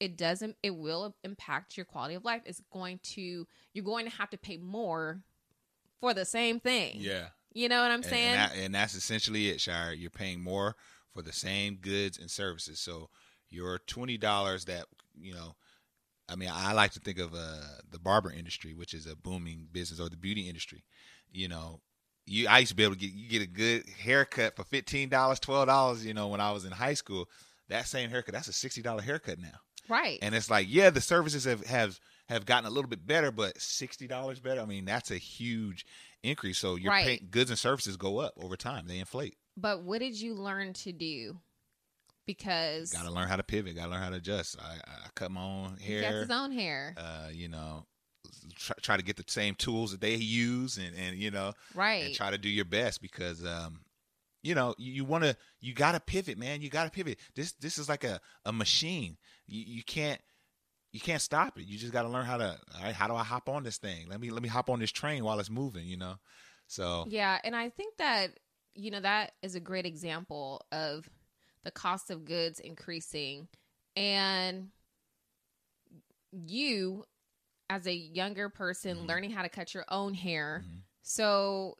it 0.00 0.16
doesn't 0.16 0.56
it 0.62 0.74
will 0.74 1.14
impact 1.22 1.76
your 1.76 1.84
quality 1.84 2.14
of 2.14 2.24
life. 2.24 2.40
It's 2.46 2.62
going 2.72 3.00
to 3.02 3.46
you're 3.74 3.84
going 3.84 4.06
to 4.08 4.16
have 4.16 4.30
to 4.30 4.38
pay 4.38 4.56
more 4.56 5.20
for 6.00 6.14
the 6.14 6.24
same 6.24 6.58
thing. 6.58 6.94
yeah. 7.00 7.26
You 7.52 7.68
know 7.68 7.82
what 7.82 7.90
I'm 7.90 7.96
And- 7.96 8.04
saying? 8.06 8.28
And, 8.28 8.40
that, 8.40 8.56
and 8.56 8.74
that's 8.74 8.94
essentially 8.94 9.50
it, 9.50 9.60
Shire. 9.60 9.92
You're 9.92 10.08
paying 10.08 10.40
more 10.42 10.74
for 11.12 11.20
the 11.20 11.34
same 11.34 11.74
goods 11.82 12.16
and 12.18 12.30
services. 12.30 12.80
So 12.80 13.10
your 13.50 13.78
twenty 13.86 14.16
dollars 14.16 14.64
that 14.64 14.86
you 15.20 15.34
know, 15.34 15.54
I 16.30 16.34
mean, 16.36 16.48
I 16.50 16.72
like 16.72 16.92
to 16.92 17.00
think 17.00 17.18
of 17.18 17.34
uh, 17.34 17.60
the 17.90 17.98
barber 17.98 18.32
industry, 18.32 18.72
which 18.72 18.94
is 18.94 19.04
a 19.06 19.16
booming 19.16 19.68
business, 19.70 20.00
or 20.00 20.08
the 20.08 20.16
beauty 20.16 20.48
industry. 20.48 20.82
You 21.30 21.48
know, 21.48 21.80
you 22.30 22.46
I 22.48 22.58
used 22.60 22.70
to 22.70 22.76
be 22.76 22.84
able 22.84 22.94
to 22.94 23.00
get 23.00 23.12
you 23.12 23.28
get 23.28 23.42
a 23.42 23.46
good 23.46 23.88
haircut 23.88 24.56
for 24.56 24.64
fifteen 24.64 25.08
dollars, 25.08 25.40
twelve 25.40 25.66
dollars. 25.66 26.04
You 26.06 26.14
know, 26.14 26.28
when 26.28 26.40
I 26.40 26.52
was 26.52 26.64
in 26.64 26.72
high 26.72 26.94
school, 26.94 27.28
that 27.68 27.86
same 27.86 28.08
haircut 28.10 28.34
that's 28.34 28.48
a 28.48 28.52
sixty 28.52 28.82
dollar 28.82 29.02
haircut 29.02 29.38
now. 29.38 29.58
right. 29.88 30.18
And 30.22 30.34
it's 30.34 30.48
like, 30.50 30.66
yeah, 30.70 30.90
the 30.90 31.00
services 31.00 31.44
have 31.44 31.66
have 31.66 31.98
have 32.28 32.46
gotten 32.46 32.66
a 32.66 32.70
little 32.70 32.88
bit 32.88 33.04
better, 33.06 33.30
but 33.32 33.60
sixty 33.60 34.06
dollars 34.06 34.38
better. 34.40 34.60
I 34.60 34.64
mean, 34.66 34.84
that's 34.84 35.10
a 35.10 35.16
huge 35.16 35.84
increase. 36.22 36.58
So 36.58 36.76
your 36.76 36.92
Right. 36.92 37.04
pay, 37.04 37.18
goods 37.18 37.50
and 37.50 37.58
services 37.58 37.96
go 37.96 38.18
up 38.18 38.34
over 38.36 38.56
time; 38.56 38.86
they 38.86 38.98
inflate. 38.98 39.36
but 39.56 39.82
what 39.82 39.98
did 39.98 40.18
you 40.20 40.34
learn 40.34 40.72
to 40.74 40.92
do? 40.92 41.36
Because 42.26 42.92
Got 42.92 43.04
to 43.04 43.10
learn 43.10 43.28
how 43.28 43.36
to 43.36 43.42
pivot. 43.42 43.74
Got 43.74 43.86
to 43.86 43.90
learn 43.90 44.02
how 44.02 44.10
to 44.10 44.16
adjust. 44.16 44.56
I, 44.60 44.74
I 44.86 45.08
cut 45.16 45.30
my 45.32 45.42
own 45.42 45.78
he 45.80 45.94
hair. 45.94 46.20
his 46.20 46.30
own 46.30 46.52
hair. 46.52 46.94
Uh, 46.96 47.28
you 47.32 47.48
know, 47.48 47.86
try, 48.56 48.76
try 48.82 48.96
to 48.96 49.02
get 49.02 49.16
the 49.16 49.24
same 49.26 49.54
tools 49.54 49.92
that 49.92 50.00
they 50.00 50.14
use, 50.14 50.78
and 50.78 50.94
and 50.96 51.16
you 51.16 51.30
know, 51.30 51.52
right. 51.74 52.04
and 52.04 52.14
try 52.14 52.30
to 52.30 52.38
do 52.38 52.48
your 52.48 52.64
best 52.64 53.02
because 53.02 53.44
um 53.44 53.80
you 54.42 54.54
know 54.54 54.74
you, 54.78 54.92
you 54.92 55.04
want 55.04 55.24
to 55.24 55.36
you 55.60 55.74
got 55.74 55.92
to 55.92 56.00
pivot 56.00 56.38
man. 56.38 56.62
You 56.62 56.70
got 56.70 56.84
to 56.84 56.90
pivot. 56.90 57.18
This 57.34 57.52
this 57.52 57.78
is 57.78 57.88
like 57.88 58.04
a 58.04 58.20
a 58.44 58.52
machine. 58.52 59.16
You, 59.46 59.62
you 59.66 59.82
can't 59.82 60.20
you 60.92 61.00
can't 61.00 61.22
stop 61.22 61.58
it. 61.58 61.66
You 61.66 61.78
just 61.78 61.92
got 61.92 62.02
to 62.02 62.08
learn 62.08 62.26
how 62.26 62.36
to 62.36 62.58
all 62.76 62.82
right 62.82 62.94
how 62.94 63.06
do 63.06 63.14
i 63.14 63.22
hop 63.22 63.48
on 63.48 63.62
this 63.62 63.78
thing? 63.78 64.08
Let 64.08 64.20
me 64.20 64.30
let 64.30 64.42
me 64.42 64.48
hop 64.48 64.70
on 64.70 64.80
this 64.80 64.92
train 64.92 65.24
while 65.24 65.38
it's 65.40 65.50
moving 65.50 65.86
you 65.86 65.96
know? 65.96 66.16
So 66.66 67.04
Yeah, 67.08 67.38
and 67.44 67.54
I 67.54 67.68
think 67.68 67.96
that 67.98 68.38
you 68.74 68.90
know 68.90 69.00
that 69.00 69.32
is 69.42 69.54
a 69.54 69.60
great 69.60 69.86
example 69.86 70.64
of 70.72 71.08
the 71.64 71.70
cost 71.70 72.10
of 72.10 72.24
goods 72.24 72.58
increasing 72.60 73.48
and 73.96 74.68
you 76.32 77.04
as 77.70 77.86
a 77.86 77.94
younger 77.94 78.48
person 78.50 78.98
Mhm. 78.98 79.06
learning 79.08 79.30
how 79.30 79.42
to 79.42 79.48
cut 79.48 79.72
your 79.72 79.84
own 79.88 80.12
hair. 80.14 80.62
Mhm. 80.66 80.80
So 81.02 81.78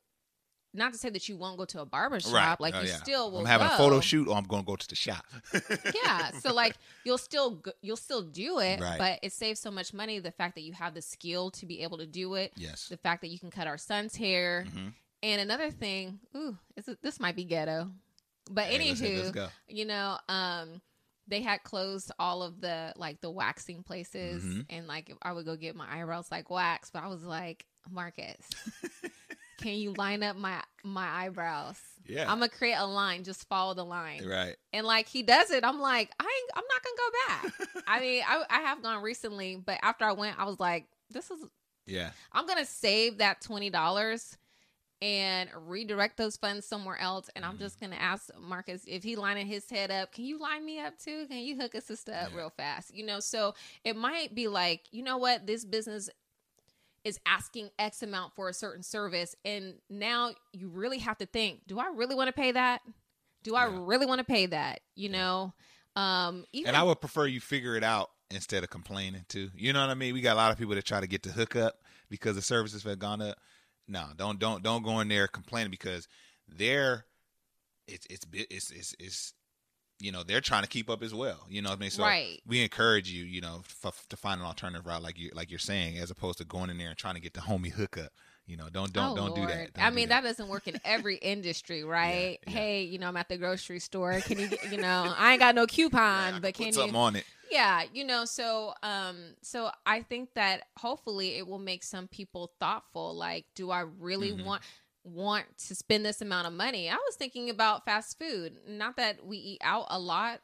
not 0.72 0.92
to 0.92 0.98
say 1.00 1.10
that 1.10 1.28
you 1.28 1.36
won't 1.36 1.58
go 1.58 1.64
to 1.64 1.80
a 1.80 1.84
barber 1.84 2.20
shop, 2.20 2.32
right 2.32 2.60
like 2.60 2.74
Oh, 2.76 2.80
you 2.82 2.88
yeah. 2.88 2.96
still 3.02 3.32
will 3.32 3.40
i'm 3.40 3.46
having 3.46 3.66
go. 3.66 3.74
a 3.74 3.76
photo 3.76 4.00
shoot 4.00 4.28
or 4.28 4.36
i'm 4.36 4.44
gonna 4.44 4.62
go 4.62 4.76
to 4.76 4.86
the 4.86 4.94
shop 4.94 5.26
yeah 6.04 6.30
so 6.30 6.52
like 6.54 6.76
you'll 7.02 7.18
still 7.18 7.50
go, 7.56 7.72
you'll 7.82 7.96
still 7.96 8.22
do 8.22 8.60
it 8.60 8.78
Right. 8.80 8.96
but 8.96 9.18
it 9.24 9.32
saves 9.32 9.58
so 9.58 9.72
much 9.72 9.92
money 9.92 10.20
the 10.20 10.30
fact 10.30 10.54
that 10.54 10.60
you 10.60 10.72
have 10.74 10.94
the 10.94 11.02
skill 11.02 11.50
to 11.52 11.66
be 11.66 11.82
able 11.82 11.98
to 11.98 12.06
do 12.06 12.34
it 12.34 12.52
yes 12.54 12.86
the 12.88 12.96
fact 12.96 13.20
that 13.22 13.28
you 13.30 13.38
can 13.40 13.50
cut 13.50 13.66
our 13.66 13.78
son's 13.78 14.14
hair 14.14 14.64
Mhm. 14.68 14.94
and 15.24 15.40
another 15.40 15.72
thing 15.72 16.20
ooh 16.36 16.56
this, 16.76 16.88
this 17.02 17.18
might 17.18 17.34
be 17.34 17.42
ghetto 17.44 17.90
but 18.48 18.66
Hey, 18.66 18.78
anywho 18.92 19.50
you 19.66 19.84
know 19.86 20.18
um 20.28 20.80
they 21.30 21.40
had 21.40 21.62
closed 21.62 22.10
all 22.18 22.42
of 22.42 22.60
the 22.60 22.92
like 22.96 23.20
the 23.22 23.30
waxing 23.30 23.82
places 23.82 24.44
Mhm. 24.44 24.66
and 24.68 24.86
like 24.86 25.10
i 25.22 25.32
would 25.32 25.46
go 25.46 25.56
get 25.56 25.74
my 25.76 25.86
eyebrows 25.90 26.30
like 26.30 26.50
waxed, 26.50 26.92
but 26.92 27.02
i 27.02 27.06
was 27.08 27.22
like 27.24 27.64
marcus 27.90 28.46
can 29.58 29.74
you 29.74 29.92
line 29.94 30.22
up 30.22 30.36
my 30.36 30.62
my 30.84 31.06
eyebrows? 31.24 31.76
Yeah. 32.06 32.22
I'm 32.30 32.38
gonna 32.38 32.48
create 32.48 32.74
a 32.74 32.86
line 32.86 33.24
just 33.24 33.46
follow 33.48 33.74
the 33.74 33.84
line. 33.84 34.26
Right. 34.26 34.56
And 34.72 34.86
like 34.86 35.06
he 35.08 35.22
does 35.22 35.50
it 35.50 35.64
i'm 35.64 35.80
like 35.80 36.10
i 36.18 36.24
ain't, 36.24 36.50
i'm 36.56 36.64
not 36.68 36.82
gonna 36.82 36.96
go 36.96 37.70
back. 37.78 37.84
I 37.86 38.00
mean 38.00 38.22
I, 38.26 38.42
I 38.50 38.60
have 38.62 38.82
gone 38.82 39.02
recently 39.02 39.56
but 39.56 39.78
after 39.82 40.04
i 40.04 40.12
went 40.12 40.38
i 40.38 40.44
was 40.44 40.58
like 40.58 40.86
this 41.10 41.30
is 41.30 41.38
yeah. 41.86 42.10
I'm 42.32 42.46
gonna 42.46 42.66
save 42.66 43.18
that 43.18 43.40
$20 43.42 44.36
and 45.02 45.48
redirect 45.54 46.16
those 46.16 46.36
funds 46.36 46.66
somewhere 46.66 46.98
else 47.00 47.30
and 47.34 47.44
i'm 47.44 47.54
Mm-hmm. 47.54 47.62
just 47.62 47.80
gonna 47.80 47.96
ask 47.96 48.28
marcus 48.40 48.82
if 48.86 49.02
he 49.02 49.16
lining 49.16 49.46
his 49.46 49.68
head 49.70 49.90
up 49.90 50.12
can 50.12 50.24
you 50.24 50.38
line 50.38 50.64
me 50.64 50.78
up 50.80 50.98
too 50.98 51.26
can 51.28 51.38
you 51.38 51.56
hook 51.56 51.74
a 51.74 51.80
sister 51.80 52.12
up 52.12 52.30
Yeah. 52.32 52.36
real 52.38 52.50
fast 52.50 52.94
you 52.94 53.04
know 53.04 53.20
so 53.20 53.54
it 53.84 53.96
might 53.96 54.34
be 54.34 54.48
like 54.48 54.82
you 54.90 55.02
know 55.02 55.16
what 55.16 55.46
this 55.46 55.64
business 55.64 56.10
is 57.02 57.18
asking 57.26 57.70
x 57.78 58.02
amount 58.02 58.34
for 58.34 58.48
a 58.50 58.52
certain 58.54 58.82
service 58.82 59.34
and 59.44 59.74
now 59.88 60.32
you 60.52 60.68
really 60.68 60.98
have 60.98 61.16
to 61.16 61.26
think 61.26 61.60
do 61.66 61.78
i 61.78 61.86
really 61.94 62.14
want 62.14 62.28
to 62.28 62.32
pay 62.32 62.52
that 62.52 62.82
do 63.42 63.54
i 63.54 63.64
Yeah. 63.64 63.78
really 63.80 64.04
want 64.06 64.18
to 64.18 64.24
pay 64.24 64.44
that 64.46 64.80
you 64.94 65.08
know 65.08 65.54
um 65.96 66.44
even 66.52 66.68
and 66.68 66.76
I 66.76 66.82
would 66.82 67.00
prefer 67.00 67.26
you 67.26 67.40
figure 67.40 67.74
it 67.74 67.82
out 67.82 68.10
instead 68.30 68.62
of 68.62 68.70
complaining 68.70 69.24
too. 69.28 69.50
You 69.56 69.72
know 69.72 69.80
what 69.80 69.90
I 69.90 69.94
mean? 69.94 70.14
We 70.14 70.20
got 70.20 70.34
a 70.34 70.36
lot 70.36 70.52
of 70.52 70.58
people 70.58 70.76
that 70.76 70.84
try 70.84 71.00
to 71.00 71.08
get 71.08 71.24
the 71.24 71.30
hookup 71.32 71.74
because 72.08 72.36
the 72.36 72.42
services 72.42 72.84
have 72.84 73.00
gone 73.00 73.20
up. 73.20 73.38
No, 73.90 74.06
don't 74.16 74.38
don't 74.38 74.62
don't 74.62 74.82
go 74.84 75.00
in 75.00 75.08
there 75.08 75.26
complaining 75.28 75.70
because 75.70 76.06
they're 76.48 77.04
it's 77.88 78.06
it's 78.08 78.24
it's 78.32 78.70
it's, 78.70 78.94
it's 78.98 79.34
you 79.98 80.12
know 80.12 80.22
they're 80.22 80.40
trying 80.40 80.62
to 80.62 80.68
keep 80.68 80.88
up 80.88 81.02
as 81.02 81.12
well. 81.12 81.44
You 81.48 81.60
know 81.60 81.70
what 81.70 81.78
I 81.78 81.80
mean? 81.80 81.90
So 81.90 82.04
Right. 82.04 82.40
we 82.46 82.62
encourage 82.62 83.10
you, 83.10 83.24
you 83.24 83.40
know, 83.40 83.62
f- 83.84 84.06
to 84.08 84.16
find 84.16 84.40
an 84.40 84.46
alternative 84.46 84.86
route 84.86 85.02
like 85.02 85.18
you 85.18 85.30
like 85.34 85.50
you're 85.50 85.58
saying, 85.58 85.98
as 85.98 86.10
opposed 86.10 86.38
to 86.38 86.44
going 86.44 86.70
in 86.70 86.78
there 86.78 86.88
and 86.88 86.96
trying 86.96 87.14
to 87.16 87.20
get 87.20 87.34
the 87.34 87.40
homie 87.40 87.72
hookup. 87.72 88.12
You 88.46 88.56
know, 88.56 88.68
don't 88.70 88.92
don't 88.92 89.12
Oh, 89.12 89.14
don't 89.14 89.34
do 89.34 89.46
that. 89.46 89.74
Don't 89.74 89.84
I 89.84 89.90
do 89.90 89.96
mean, 89.96 90.08
that. 90.08 90.22
doesn't 90.22 90.48
work 90.48 90.68
in 90.68 90.78
every 90.84 91.16
industry, 91.22 91.84
right? 91.84 92.38
yeah. 92.46 92.52
Hey, 92.52 92.82
you 92.84 92.98
know, 92.98 93.08
I'm 93.08 93.16
at 93.16 93.28
the 93.28 93.38
grocery 93.38 93.80
store. 93.80 94.20
Can 94.22 94.38
you, 94.38 94.48
you 94.62 94.78
know, 94.78 95.14
I 95.16 95.32
ain't 95.32 95.40
got 95.40 95.54
no 95.54 95.66
coupon, 95.68 96.34
Yeah, 96.34 96.38
but 96.40 96.54
can 96.54 96.66
put 96.66 96.74
you? 96.74 96.82
something 96.82 96.96
on 96.96 97.16
it? 97.16 97.24
Yeah, 97.50 97.82
you 97.92 98.04
know, 98.04 98.24
so 98.24 98.74
um, 98.82 99.34
so 99.42 99.70
I 99.84 100.02
think 100.02 100.34
that 100.34 100.68
hopefully 100.78 101.36
it 101.36 101.46
will 101.46 101.58
make 101.58 101.82
some 101.82 102.06
people 102.08 102.52
thoughtful. 102.60 103.14
Like, 103.14 103.46
do 103.54 103.70
I 103.70 103.80
really 103.80 104.32
Mhm. 104.32 104.44
want 104.44 104.62
want 105.02 105.46
to 105.66 105.74
spend 105.74 106.04
this 106.04 106.20
amount 106.20 106.46
of 106.46 106.52
money? 106.52 106.88
I 106.88 106.94
was 106.94 107.16
thinking 107.16 107.50
about 107.50 107.84
fast 107.84 108.18
food. 108.18 108.58
Not 108.68 108.96
that 108.96 109.24
we 109.26 109.36
eat 109.38 109.60
out 109.62 109.86
a 109.90 109.98
lot 109.98 110.40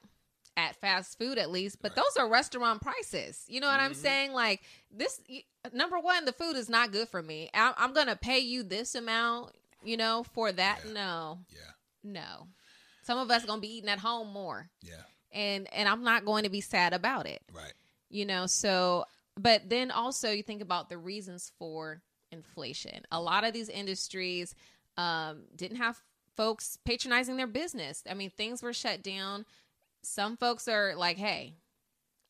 at 0.57 0.75
fast 0.81 1.19
food 1.19 1.37
at 1.37 1.51
least 1.51 1.83
but 1.83 1.91
Right. 1.91 1.97
those 1.97 2.17
are 2.19 2.27
restaurant 2.31 2.81
prices 2.81 3.45
you 3.47 3.61
know 3.61 3.67
what 3.67 3.79
i'm 3.79 3.93
Mhm. 3.93 3.97
saying 3.97 4.33
like 4.33 4.63
this 4.91 5.21
number 5.75 5.99
one 5.99 6.25
the 6.25 6.33
food 6.33 6.57
is 6.57 6.71
not 6.71 6.93
good 6.93 7.11
for 7.11 7.23
me 7.23 7.51
I, 7.53 7.75
i'm 7.77 7.93
gonna 7.93 8.17
pay 8.17 8.39
you 8.39 8.63
this 8.63 8.95
amount 8.95 9.55
you 9.85 9.99
know 9.99 10.25
for 10.33 10.51
that 10.53 10.81
Yeah. 10.87 10.93
no 10.95 11.41
Yeah, 11.51 11.73
no 12.03 12.49
some 13.03 13.19
of 13.19 13.31
us 13.31 13.45
gonna 13.45 13.61
be 13.61 13.77
eating 13.77 13.91
at 13.91 13.99
home 13.99 14.29
more 14.33 14.71
yeah, 14.81 15.03
and 15.37 15.69
and 15.73 15.89
i'm 15.89 16.03
not 16.03 16.25
going 16.25 16.43
to 16.45 16.51
be 16.51 16.61
sad 16.61 16.93
about 16.93 17.27
it. 17.27 17.43
Right. 17.55 17.73
you 18.11 18.25
know 18.25 18.47
so 18.47 19.05
but 19.39 19.69
then 19.69 19.91
also 19.91 20.31
you 20.31 20.43
think 20.43 20.63
about 20.63 20.89
the 20.89 20.97
reasons 20.97 21.53
for 21.59 22.01
inflation. 22.33 23.03
A 23.13 23.21
lot 23.21 23.45
of 23.45 23.53
these 23.53 23.69
industries 23.69 24.55
um, 24.97 25.43
didn't 25.55 25.77
have 25.77 26.01
folks 26.37 26.79
patronizing 26.87 27.37
their 27.37 27.47
business. 27.47 28.03
I 28.11 28.15
mean 28.15 28.31
things 28.31 28.63
were 28.63 28.73
shut 28.73 29.03
down. 29.03 29.45
Some 30.03 30.37
folks 30.39 30.67
are 30.69 30.95
like 30.97 31.19
hey 31.19 31.55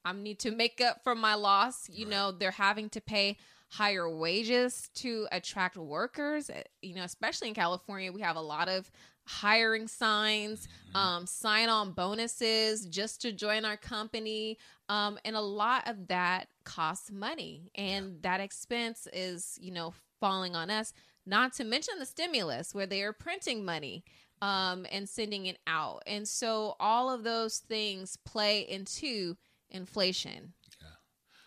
i 0.05 0.13
need 0.13 0.39
to 0.41 0.51
make 0.51 0.81
up 0.81 1.03
for 1.05 1.15
my 1.15 1.35
loss. 1.35 1.89
You 1.89 2.07
Right. 2.07 2.11
know 2.11 2.33
they're 2.33 2.51
having 2.51 2.89
to 2.91 3.01
pay 3.01 3.37
higher 3.69 4.09
wages 4.09 4.89
to 4.97 5.27
attract 5.33 5.77
workers. 5.77 6.51
You 6.83 6.95
know 6.97 7.05
especially 7.05 7.49
in 7.49 7.55
california 7.55 8.11
we 8.13 8.21
have 8.23 8.37
a 8.37 8.41
lot 8.41 8.69
of 8.69 8.91
hiring 9.27 9.89
signs 9.89 10.69
um, 10.95 11.27
sign 11.27 11.69
on 11.69 11.93
bonuses 11.93 12.87
just 12.87 13.21
to 13.21 13.33
join 13.33 13.65
our 13.65 13.77
company 13.77 14.57
um, 14.89 15.19
and 15.25 15.37
a 15.37 15.41
lot 15.41 15.89
of 15.89 16.09
that 16.09 16.47
costs 16.65 17.11
money 17.11 17.71
and 17.75 18.23
that 18.23 18.41
expense 18.41 19.09
is 19.13 19.59
you 19.61 19.73
know 19.73 19.93
falling 20.21 20.55
on 20.55 20.71
us 20.71 20.93
not 21.27 21.53
to 21.55 21.65
mention 21.65 21.99
the 21.99 22.07
stimulus 22.07 22.75
where 22.75 22.87
they 22.87 23.03
are 23.03 23.13
printing 23.13 23.65
money 23.65 24.05
um, 24.43 24.87
and 24.91 25.09
sending 25.09 25.47
it 25.47 25.59
out. 25.67 26.03
And 26.07 26.27
so 26.27 26.77
all 26.79 27.11
of 27.11 27.25
those 27.25 27.59
things 27.59 28.17
play 28.25 28.61
into 28.61 29.37
inflation. 29.71 30.53
Yeah. 30.81 30.89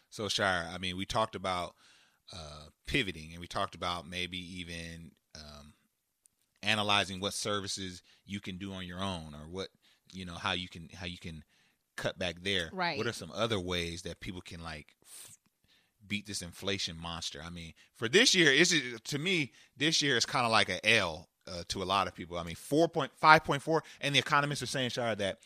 So, 0.09 0.27
Shire, 0.27 0.67
I 0.71 0.77
mean, 0.77 0.97
we 0.97 1.05
talked 1.05 1.35
about 1.35 1.75
uh, 2.33 2.67
pivoting, 2.87 3.29
and 3.31 3.39
we 3.39 3.47
talked 3.47 3.75
about 3.75 4.07
maybe 4.07 4.37
even 4.59 5.11
um, 5.35 5.73
analyzing 6.63 7.19
what 7.19 7.33
services 7.33 8.01
you 8.25 8.39
can 8.39 8.57
do 8.57 8.73
on 8.73 8.85
your 8.85 8.99
own, 8.99 9.33
or 9.33 9.47
what 9.49 9.69
you 10.11 10.25
know 10.25 10.35
how 10.35 10.51
you 10.53 10.67
can 10.67 10.89
how 10.95 11.05
you 11.05 11.17
can 11.17 11.43
cut 11.95 12.17
back 12.17 12.37
there. 12.43 12.69
Right. 12.71 12.97
What 12.97 13.07
are 13.07 13.13
some 13.13 13.31
other 13.33 13.59
ways 13.59 14.03
that 14.03 14.19
people 14.19 14.41
can 14.41 14.61
like 14.63 14.95
f- 15.03 15.37
beat 16.07 16.25
this 16.25 16.41
inflation 16.41 16.97
monster? 16.97 17.41
I 17.45 17.49
mean, 17.49 17.73
for 17.95 18.07
this 18.07 18.33
year, 18.33 18.51
is 18.51 18.71
it 18.71 19.03
to 19.05 19.19
me 19.19 19.51
this 19.77 20.01
year 20.01 20.17
is 20.17 20.25
kind 20.25 20.45
of 20.45 20.51
like 20.51 20.69
an 20.69 20.79
L 20.83 21.27
uh, 21.47 21.63
to 21.69 21.81
a 21.81 21.85
lot 21.85 22.07
of 22.07 22.15
people. 22.15 22.37
I 22.37 22.43
mean, 22.43 22.55
four 22.55 22.87
point 22.87 23.11
five 23.15 23.43
point 23.43 23.61
four, 23.61 23.83
and 24.01 24.13
the 24.15 24.19
economists 24.19 24.61
are 24.61 24.67
saying, 24.67 24.89
Shire, 24.91 25.15
that 25.15 25.39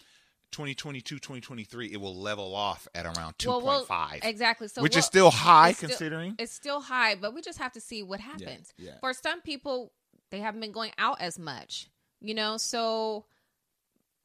2022 0.52 1.16
2023 1.16 1.88
it 1.94 2.00
will 2.00 2.16
level 2.16 2.54
off 2.54 2.88
at 2.94 3.06
around 3.08 3.36
2.5 3.40 3.48
Well, 3.64 3.86
well, 3.90 4.12
exactly. 4.22 4.68
So 4.68 4.84
which 4.84 4.96
is 4.96 5.04
still 5.04 5.32
high 5.32 5.70
it's 5.70 5.78
still- 5.80 5.90
considering 5.90 6.36
it's 6.38 6.54
still 6.54 6.80
high, 6.82 7.16
but 7.16 7.34
we 7.34 7.42
just 7.42 7.58
have 7.58 7.72
to 7.74 7.82
see 7.82 8.04
what 8.04 8.20
happens. 8.20 8.72
yeah. 8.78 9.00
For 9.00 9.14
some 9.14 9.42
people, 9.42 9.94
they 10.34 10.40
haven't 10.40 10.62
been 10.62 10.72
going 10.72 10.92
out 10.98 11.22
as 11.22 11.38
much, 11.38 11.90
you 12.20 12.34
know, 12.34 12.58
so 12.58 13.26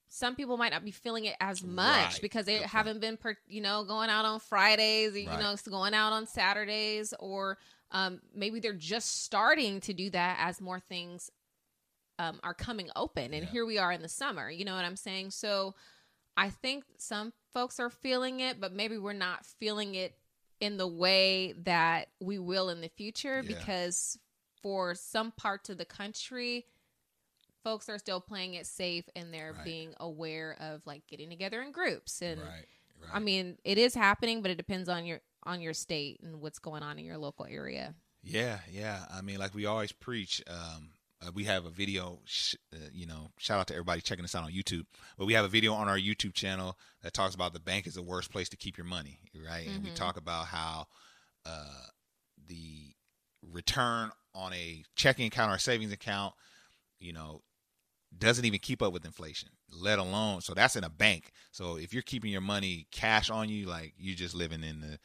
some 0.09 0.35
people 0.35 0.57
might 0.57 0.73
not 0.73 0.83
be 0.83 0.91
feeling 0.91 1.27
it 1.27 1.37
as 1.39 1.63
much 1.63 2.13
Right. 2.13 2.23
because 2.23 2.47
they 2.47 2.61
Good 2.61 2.69
haven't 2.69 3.01
been, 3.01 3.19
per, 3.19 3.37
you 3.47 3.61
know, 3.61 3.85
going 3.85 4.09
out 4.09 4.25
on 4.25 4.41
Fridays, 4.41 5.15
you 5.15 5.29
Right. 5.29 5.39
know, 5.39 5.55
going 5.69 5.93
out 5.93 6.15
on 6.15 6.27
Saturdays, 6.27 7.13
or 7.21 7.59
um, 7.91 8.23
maybe 8.35 8.59
they're 8.59 8.73
just 8.73 9.23
starting 9.23 9.81
to 9.83 9.93
do 9.93 10.09
that 10.09 10.39
as 10.41 10.63
more 10.63 10.81
things 10.81 11.31
um, 12.19 12.41
are 12.43 12.55
coming 12.55 12.89
open. 12.97 13.35
And 13.35 13.45
Yeah. 13.45 13.51
here 13.51 13.67
we 13.67 13.77
are 13.77 13.93
in 13.93 14.01
the 14.01 14.09
summer, 14.09 14.51
you 14.51 14.65
know 14.65 14.75
what 14.75 14.87
I'm 14.87 14.97
saying? 14.97 15.33
So 15.33 15.75
I 16.39 16.49
think 16.49 16.85
some 16.97 17.35
folks 17.53 17.79
are 17.79 17.91
feeling 17.91 18.41
it, 18.41 18.61
but 18.61 18.73
maybe 18.73 18.97
we're 18.97 19.13
not 19.13 19.45
feeling 19.45 19.95
it 19.95 20.19
in 20.59 20.79
the 20.79 20.89
way 20.89 21.53
that 21.65 22.09
we 22.19 22.39
will 22.39 22.71
in 22.71 22.81
the 22.81 22.89
future 22.89 23.43
Yeah. 23.43 23.49
because 23.59 24.19
for 24.63 24.95
some 24.95 25.33
parts 25.33 25.69
of 25.71 25.79
the 25.79 25.85
country, 25.85 26.67
folks 27.65 27.89
are 27.89 27.99
still 27.99 28.21
playing 28.21 28.55
it 28.55 28.67
safe 28.67 29.09
and 29.17 29.33
they're 29.33 29.53
Right. 29.53 29.65
being 29.65 29.95
aware 30.01 30.57
of 30.61 30.87
like 30.87 31.07
getting 31.07 31.29
together 31.31 31.61
in 31.63 31.73
groups 31.73 32.23
and 32.23 32.41
right 32.41 32.67
right 33.01 33.11
I 33.13 33.19
mean 33.19 33.59
it 33.65 33.79
is 33.79 33.95
happening 33.95 34.43
but 34.43 34.51
it 34.51 34.57
depends 34.57 34.89
on 34.89 35.05
your 35.05 35.21
on 35.45 35.61
your 35.61 35.75
state 35.75 36.21
and 36.23 36.41
what's 36.41 36.59
going 36.59 36.83
on 36.83 36.99
in 36.99 37.05
your 37.05 37.19
local 37.19 37.47
area. 37.49 37.95
Yeah, 38.23 38.59
yeah. 38.71 39.05
I 39.11 39.23
mean, 39.23 39.39
like 39.39 39.55
we 39.55 39.65
always 39.67 39.93
preach. 39.93 40.43
Um, 40.49 40.91
uh, 41.25 41.31
we 41.33 41.45
have 41.45 41.65
a 41.65 41.71
video. 41.71 42.19
Sh- 42.25 42.57
uh, 42.75 42.89
you 42.93 43.07
know, 43.07 43.31
shout 43.39 43.61
out 43.61 43.67
to 43.69 43.75
everybody 43.75 44.01
checking 44.03 44.25
us 44.25 44.35
out 44.35 44.45
on 44.45 44.51
YouTube. 44.53 44.85
But 45.17 45.27
we 45.27 45.35
have 45.35 45.45
a 45.45 45.49
video 45.49 45.73
on 45.73 45.89
our 45.89 45.97
YouTube 45.97 46.35
channel 46.35 46.77
that 47.03 47.15
talks 47.15 47.35
about 47.35 47.53
the 47.55 47.61
bank 47.61 47.87
is 47.87 47.95
the 47.95 48.03
worst 48.03 48.31
place 48.33 48.49
to 48.51 48.57
keep 48.57 48.77
your 48.77 48.87
money, 48.87 49.21
right? 49.47 49.69
And 49.69 49.83
we 49.85 49.91
Mhm. 49.91 49.95
talk 49.95 50.17
about 50.17 50.47
how 50.47 50.87
uh, 51.47 51.87
the 52.47 52.95
return 53.41 54.11
on 54.39 54.53
a 54.53 54.85
checking 54.95 55.27
account 55.27 55.53
or 55.53 55.57
a 55.57 55.61
savings 55.61 55.93
account, 55.93 56.35
you 57.01 57.13
know, 57.13 57.43
doesn't 58.17 58.45
even 58.45 58.59
keep 58.61 58.81
up 58.83 58.93
with 58.93 59.05
inflation, 59.05 59.51
let 59.71 59.99
alone. 59.99 60.41
So 60.41 60.55
that's 60.55 60.77
in 60.77 60.85
a 60.85 60.89
bank. 60.89 61.31
So 61.51 61.77
if 61.77 61.93
you're 61.93 62.03
keeping 62.03 62.31
your 62.31 62.41
money 62.41 62.87
cash 62.91 63.29
on 63.31 63.49
you, 63.49 63.67
like 63.67 63.95
you're 63.99 64.17
just 64.17 64.35
living 64.35 64.63
in 64.63 64.81
the 64.81 64.99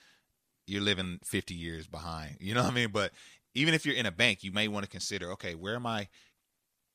you're 0.65 0.81
living 0.81 1.19
50 1.25 1.53
years 1.53 1.87
behind. 1.87 2.37
You 2.39 2.53
know 2.55 2.63
what 2.63 2.71
I 2.71 2.75
mean? 2.75 2.91
But 2.91 3.11
even 3.53 3.73
if 3.73 3.85
you're 3.85 3.95
in 3.95 4.05
a 4.05 4.11
bank, 4.11 4.43
you 4.43 4.51
may 4.51 4.67
want 4.67 4.85
to 4.85 4.89
consider, 4.89 5.31
okay, 5.33 5.55
where 5.55 5.75
am 5.75 5.85
I? 5.85 6.07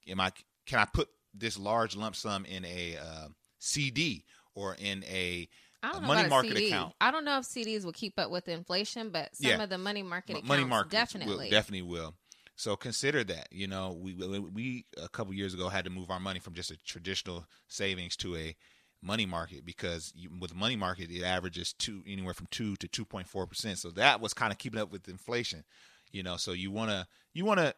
Am 0.08 0.20
I? 0.20 0.32
Can 0.66 0.78
I 0.78 0.86
put 0.86 1.08
this 1.34 1.58
large 1.58 1.96
lump 1.96 2.16
sum 2.16 2.44
in 2.44 2.64
a 2.64 2.96
uh, 2.96 3.28
CD 3.58 4.24
or 4.54 4.76
in 4.78 5.04
a, 5.04 5.48
I 5.82 5.88
a 5.88 5.92
don't 5.92 6.02
know 6.02 6.08
money 6.08 6.28
market 6.28 6.52
a 6.52 6.56
CD. 6.56 6.68
account? 6.68 6.94
I 7.00 7.10
don't 7.10 7.24
know 7.24 7.38
if 7.38 7.44
CDs 7.44 7.84
will 7.84 7.92
keep 7.92 8.18
up 8.18 8.30
with 8.30 8.48
inflation, 8.48 9.10
but 9.10 9.36
some 9.36 9.46
Yeah. 9.46 9.62
of 9.62 9.70
the 9.70 9.78
money 9.78 10.02
market 10.02 10.32
accounts 10.32 10.48
money 10.48 10.64
markets 10.64 10.92
definitely. 10.92 11.44
will, 11.44 11.50
definitely 11.50 11.82
will. 11.82 12.14
So 12.58 12.74
consider 12.74 13.22
that. 13.22 13.48
You 13.52 13.68
know, 13.68 13.96
we 13.98 14.14
we 14.14 14.84
a 15.00 15.08
couple 15.08 15.32
years 15.32 15.54
ago 15.54 15.68
had 15.68 15.84
to 15.84 15.90
move 15.90 16.10
our 16.10 16.18
money 16.18 16.40
from 16.40 16.54
just 16.54 16.72
a 16.72 16.76
traditional 16.78 17.46
savings 17.68 18.16
to 18.16 18.36
a 18.36 18.56
money 19.00 19.26
market 19.26 19.64
because 19.64 20.12
you, 20.16 20.28
with 20.40 20.56
money 20.56 20.74
market 20.74 21.08
it 21.08 21.22
averages 21.22 21.72
two 21.72 22.02
anywhere 22.04 22.34
from 22.34 22.48
two 22.50 22.74
to 22.76 22.88
two 22.88 23.04
point 23.04 23.28
four 23.28 23.46
percent. 23.46 23.78
So 23.78 23.90
that 23.92 24.20
was 24.20 24.34
kind 24.34 24.50
of 24.50 24.58
keeping 24.58 24.80
up 24.80 24.90
with 24.90 25.08
inflation. 25.08 25.62
You 26.10 26.24
know, 26.24 26.36
so 26.36 26.50
you 26.50 26.72
wanna 26.72 27.06
you 27.32 27.44
wanna 27.44 27.74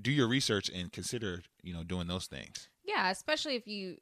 do 0.00 0.10
your 0.10 0.26
research 0.26 0.70
and 0.70 0.90
consider 0.90 1.42
you 1.62 1.74
know 1.74 1.84
doing 1.84 2.06
those 2.06 2.24
things. 2.24 2.70
Yeah, 2.82 3.10
especially 3.10 3.56
if 3.56 3.68
you 3.68 3.98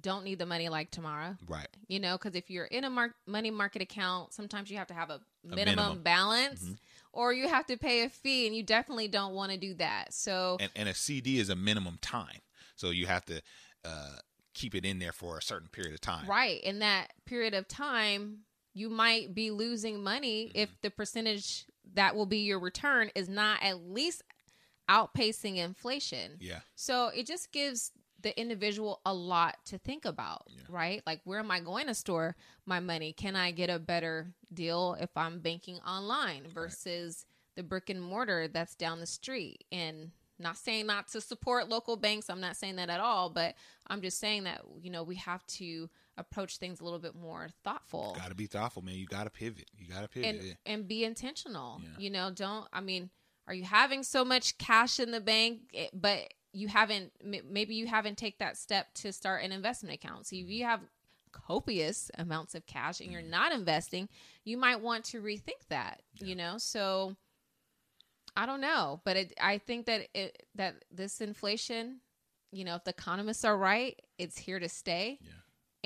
don't 0.00 0.24
need 0.24 0.38
the 0.38 0.46
money 0.46 0.70
like 0.70 0.90
tomorrow. 0.90 1.36
Right. 1.46 1.68
You 1.86 2.00
know, 2.00 2.16
because 2.16 2.34
if 2.34 2.48
you're 2.48 2.64
in 2.64 2.84
a 2.84 2.90
mar- 2.90 3.14
money 3.26 3.50
market 3.50 3.82
account, 3.82 4.32
sometimes 4.32 4.70
you 4.70 4.78
have 4.78 4.86
to 4.88 4.94
have 4.94 5.10
a 5.10 5.20
minimum, 5.44 5.76
minimum. 5.76 6.02
balance 6.02 6.62
Mhm. 6.64 6.78
Or 7.14 7.32
you 7.32 7.48
have 7.48 7.66
to 7.66 7.76
pay 7.76 8.02
a 8.02 8.08
fee, 8.08 8.46
and 8.46 8.54
you 8.54 8.62
definitely 8.62 9.08
don't 9.08 9.34
want 9.34 9.52
to 9.52 9.58
do 9.58 9.74
that. 9.74 10.12
So, 10.12 10.58
And 10.60 10.70
and 10.76 10.88
a 10.88 10.94
CD 10.94 11.38
is 11.38 11.48
a 11.48 11.56
minimum 11.56 11.98
time, 12.02 12.40
so 12.76 12.90
you 12.90 13.06
have 13.06 13.24
to 13.26 13.40
uh, 13.84 14.16
keep 14.54 14.74
it 14.74 14.84
in 14.84 14.98
there 14.98 15.12
for 15.12 15.38
a 15.38 15.42
certain 15.42 15.68
period 15.68 15.94
of 15.94 16.00
time. 16.00 16.28
right, 16.28 16.60
in 16.62 16.78
that 16.80 17.12
period 17.26 17.54
of 17.54 17.66
time, 17.68 18.38
you 18.72 18.90
might 18.90 19.34
be 19.34 19.50
losing 19.50 20.02
money 20.02 20.46
Mm-hmm. 20.48 20.58
if 20.58 20.80
the 20.82 20.90
percentage 20.90 21.64
that 21.94 22.16
will 22.16 22.26
be 22.26 22.38
your 22.38 22.58
return 22.58 23.10
is 23.14 23.28
not 23.28 23.62
at 23.62 23.80
least 23.84 24.22
outpacing 24.88 25.56
inflation. 25.56 26.36
Yeah. 26.40 26.60
So 26.74 27.08
it 27.08 27.26
just 27.26 27.52
gives 27.52 27.92
the 28.24 28.38
individual 28.40 29.00
a 29.06 29.14
lot 29.14 29.58
to 29.66 29.78
think 29.78 30.04
about, 30.04 30.48
Yeah. 30.48 30.62
right? 30.68 31.02
Like, 31.06 31.20
where 31.22 31.38
am 31.38 31.50
I 31.52 31.60
going 31.60 31.86
to 31.86 31.94
store 31.94 32.34
my 32.66 32.80
money? 32.80 33.12
Can 33.12 33.36
I 33.36 33.52
get 33.52 33.70
a 33.70 33.78
better 33.78 34.34
deal 34.52 34.96
if 34.98 35.10
I'm 35.16 35.38
banking 35.38 35.78
online 35.80 36.48
versus 36.48 37.26
the 37.54 37.62
brick 37.62 37.88
and 37.90 38.02
mortar 38.02 38.48
that's 38.48 38.74
down 38.74 38.98
the 38.98 39.06
street? 39.06 39.62
And 39.70 40.10
not 40.38 40.56
saying 40.56 40.86
not 40.86 41.06
to 41.08 41.20
support 41.20 41.68
local 41.68 41.96
banks, 41.96 42.28
I'm 42.28 42.40
not 42.40 42.56
saying 42.56 42.76
that 42.76 42.90
at 42.90 42.98
all, 42.98 43.30
but 43.30 43.54
I'm 43.86 44.00
just 44.02 44.18
saying 44.18 44.44
that, 44.44 44.62
you 44.80 44.90
know, 44.90 45.04
we 45.04 45.14
have 45.16 45.46
to 45.58 45.88
approach 46.16 46.56
things 46.58 46.80
a 46.80 46.84
little 46.84 46.98
bit 46.98 47.14
more 47.14 47.48
thoughtful 47.64 48.14
Got 48.16 48.28
to 48.30 48.34
be 48.34 48.46
thoughtful, 48.46 48.82
man. 48.82 48.94
You 48.94 49.06
got 49.06 49.24
to 49.24 49.30
pivot. 49.30 49.68
You 49.76 49.86
got 49.92 50.02
to 50.02 50.08
pivot. 50.08 50.30
and 50.36 50.42
yeah. 50.42 50.54
and 50.66 50.88
be 50.88 51.04
intentional. 51.04 51.80
Yeah. 51.82 51.88
You 51.98 52.10
know, 52.10 52.30
don't 52.30 52.66
I 52.72 52.80
mean, 52.80 53.10
are 53.46 53.54
you 53.54 53.64
having 53.64 54.02
so 54.02 54.24
much 54.24 54.56
cash 54.56 54.98
in 54.98 55.10
the 55.10 55.20
bank, 55.20 55.60
eh, 55.74 55.88
but 55.92 56.32
you 56.54 56.68
haven't 56.68 57.12
maybe 57.22 57.74
you 57.74 57.86
haven't 57.86 58.16
take 58.16 58.38
that 58.38 58.56
step 58.56 58.94
to 58.94 59.12
start 59.12 59.42
an 59.42 59.52
investment 59.52 59.94
account. 59.94 60.26
So 60.26 60.36
if 60.36 60.48
you 60.48 60.64
have 60.64 60.80
copious 61.32 62.10
amounts 62.16 62.54
of 62.54 62.64
cash 62.66 63.00
and 63.00 63.10
you're 63.10 63.20
Mm-hmm. 63.20 63.30
not 63.30 63.52
investing, 63.52 64.08
you 64.44 64.56
might 64.56 64.80
want 64.80 65.04
to 65.06 65.20
rethink 65.20 65.66
that. 65.68 66.00
You 66.20 66.36
know, 66.36 66.54
so 66.58 67.16
I 68.36 68.46
don't 68.46 68.60
know, 68.60 69.00
but 69.04 69.16
it, 69.16 69.34
I 69.40 69.58
think 69.58 69.86
that 69.86 70.08
it 70.14 70.46
that 70.54 70.84
this 70.90 71.20
inflation, 71.20 72.00
you 72.52 72.64
know, 72.64 72.76
if 72.76 72.84
the 72.84 72.90
economists 72.90 73.44
are 73.44 73.56
right, 73.56 74.00
it's 74.18 74.38
here 74.38 74.58
to 74.60 74.68
stay. 74.68 75.18
Yeah. 75.20 75.30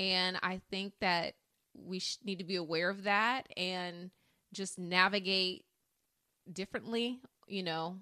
And 0.04 0.38
I 0.42 0.60
think 0.70 0.94
that 1.00 1.34
we 1.74 1.98
sh- 1.98 2.18
need 2.24 2.38
to 2.38 2.44
be 2.44 2.56
aware 2.56 2.88
of 2.90 3.04
that 3.04 3.48
and 3.56 4.10
just 4.52 4.78
navigate 4.78 5.64
differently, 6.50 7.20
you 7.46 7.62
know, 7.62 7.98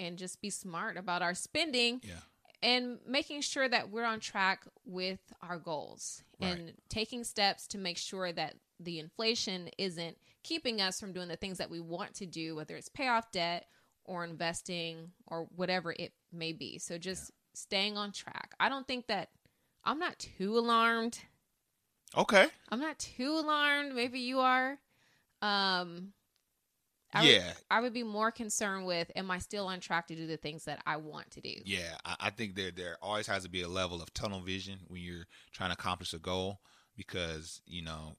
and 0.00 0.18
just 0.18 0.40
be 0.40 0.50
smart 0.50 0.96
about 0.96 1.22
our 1.22 1.34
spending 1.34 2.00
Yeah. 2.02 2.20
and 2.62 2.98
making 3.06 3.42
sure 3.42 3.68
that 3.68 3.90
we're 3.90 4.04
on 4.04 4.18
track 4.20 4.66
with 4.84 5.20
our 5.42 5.58
goals 5.58 6.24
Right. 6.40 6.58
and 6.58 6.72
taking 6.88 7.22
steps 7.24 7.66
to 7.68 7.78
make 7.78 7.98
sure 7.98 8.32
that 8.32 8.56
the 8.80 8.98
inflation 8.98 9.68
isn't 9.78 10.16
keeping 10.42 10.80
us 10.80 10.98
from 10.98 11.12
doing 11.12 11.28
the 11.28 11.36
things 11.36 11.58
that 11.58 11.68
we 11.70 11.80
want 11.80 12.14
to 12.14 12.26
do, 12.26 12.56
whether 12.56 12.74
it's 12.76 12.88
pay 12.88 13.08
off 13.08 13.30
debt 13.30 13.66
or 14.04 14.24
investing 14.24 15.12
or 15.26 15.44
whatever 15.54 15.92
it 15.98 16.14
may 16.32 16.52
be. 16.54 16.78
So 16.78 16.96
just 16.96 17.30
staying 17.52 17.98
on 17.98 18.10
track. 18.12 18.54
I 18.58 18.68
don't 18.70 18.88
think 18.88 19.06
that 19.08 19.28
I'm 19.84 19.98
not 19.98 20.18
too 20.18 20.58
alarmed. 20.58 21.20
Okay. 22.16 22.48
I'm 22.70 22.80
not 22.80 22.98
too 22.98 23.32
alarmed. 23.38 23.94
Maybe 23.94 24.20
you 24.20 24.40
are. 24.40 24.78
Um 25.42 26.12
I 27.12 27.22
would- 27.22 27.30
yeah. 27.30 27.52
I 27.70 27.80
would 27.80 27.92
be 27.92 28.02
more 28.02 28.30
concerned 28.30 28.86
with 28.86 29.10
am 29.16 29.30
I 29.30 29.38
still 29.38 29.66
on 29.66 29.80
track 29.80 30.06
to 30.08 30.14
do 30.16 30.26
the 30.26 30.36
things 30.36 30.64
that 30.64 30.80
I 30.86 30.96
want 30.96 31.30
to 31.32 31.40
do? 31.40 31.54
Yeah. 31.64 31.96
I, 32.04 32.16
I 32.20 32.30
think 32.30 32.54
there 32.54 32.70
there 32.70 32.96
always 33.02 33.26
has 33.26 33.42
to 33.44 33.50
be 33.50 33.62
a 33.62 33.68
level 33.68 34.00
of 34.02 34.12
tunnel 34.14 34.40
vision 34.40 34.78
when 34.88 35.02
you're 35.02 35.26
trying 35.52 35.70
to 35.70 35.74
accomplish 35.74 36.12
a 36.14 36.18
goal 36.18 36.60
because 36.96 37.60
you 37.66 37.82
know 37.82 38.16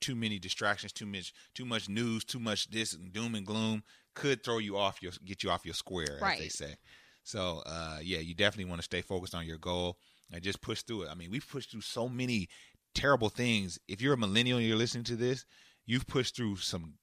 too 0.00 0.14
many 0.16 0.38
distractions, 0.38 0.92
too 0.92 1.06
much 1.06 1.32
too 1.54 1.64
much 1.64 1.88
news, 1.88 2.24
too 2.24 2.40
much 2.40 2.70
this 2.70 2.92
and 2.92 3.12
doom 3.12 3.34
and 3.34 3.46
gloom 3.46 3.84
could 4.14 4.42
throw 4.44 4.58
you 4.58 4.76
off 4.76 5.02
your 5.02 5.12
get 5.24 5.42
you 5.42 5.50
off 5.50 5.64
your 5.64 5.74
square, 5.74 6.18
as 6.34 6.38
they 6.38 6.48
say. 6.48 6.74
So 7.22 7.62
uh, 7.66 7.98
yeah, 8.02 8.18
you 8.18 8.34
definitely 8.34 8.68
want 8.68 8.80
to 8.80 8.84
stay 8.84 9.00
focused 9.02 9.34
on 9.34 9.46
your 9.46 9.58
goal 9.58 9.98
and 10.32 10.42
just 10.42 10.60
push 10.60 10.82
through 10.82 11.02
it. 11.02 11.08
I 11.10 11.14
mean, 11.14 11.30
we've 11.30 11.48
pushed 11.48 11.70
through 11.70 11.82
so 11.82 12.08
many 12.08 12.48
terrible 12.94 13.28
things. 13.28 13.78
If 13.86 14.02
you're 14.02 14.14
a 14.14 14.18
millennial 14.18 14.58
and 14.58 14.66
you're 14.66 14.76
listening 14.76 15.04
to 15.04 15.16
this, 15.16 15.44
you've 15.86 16.06
pushed 16.06 16.34
through 16.36 16.56
some 16.56 16.94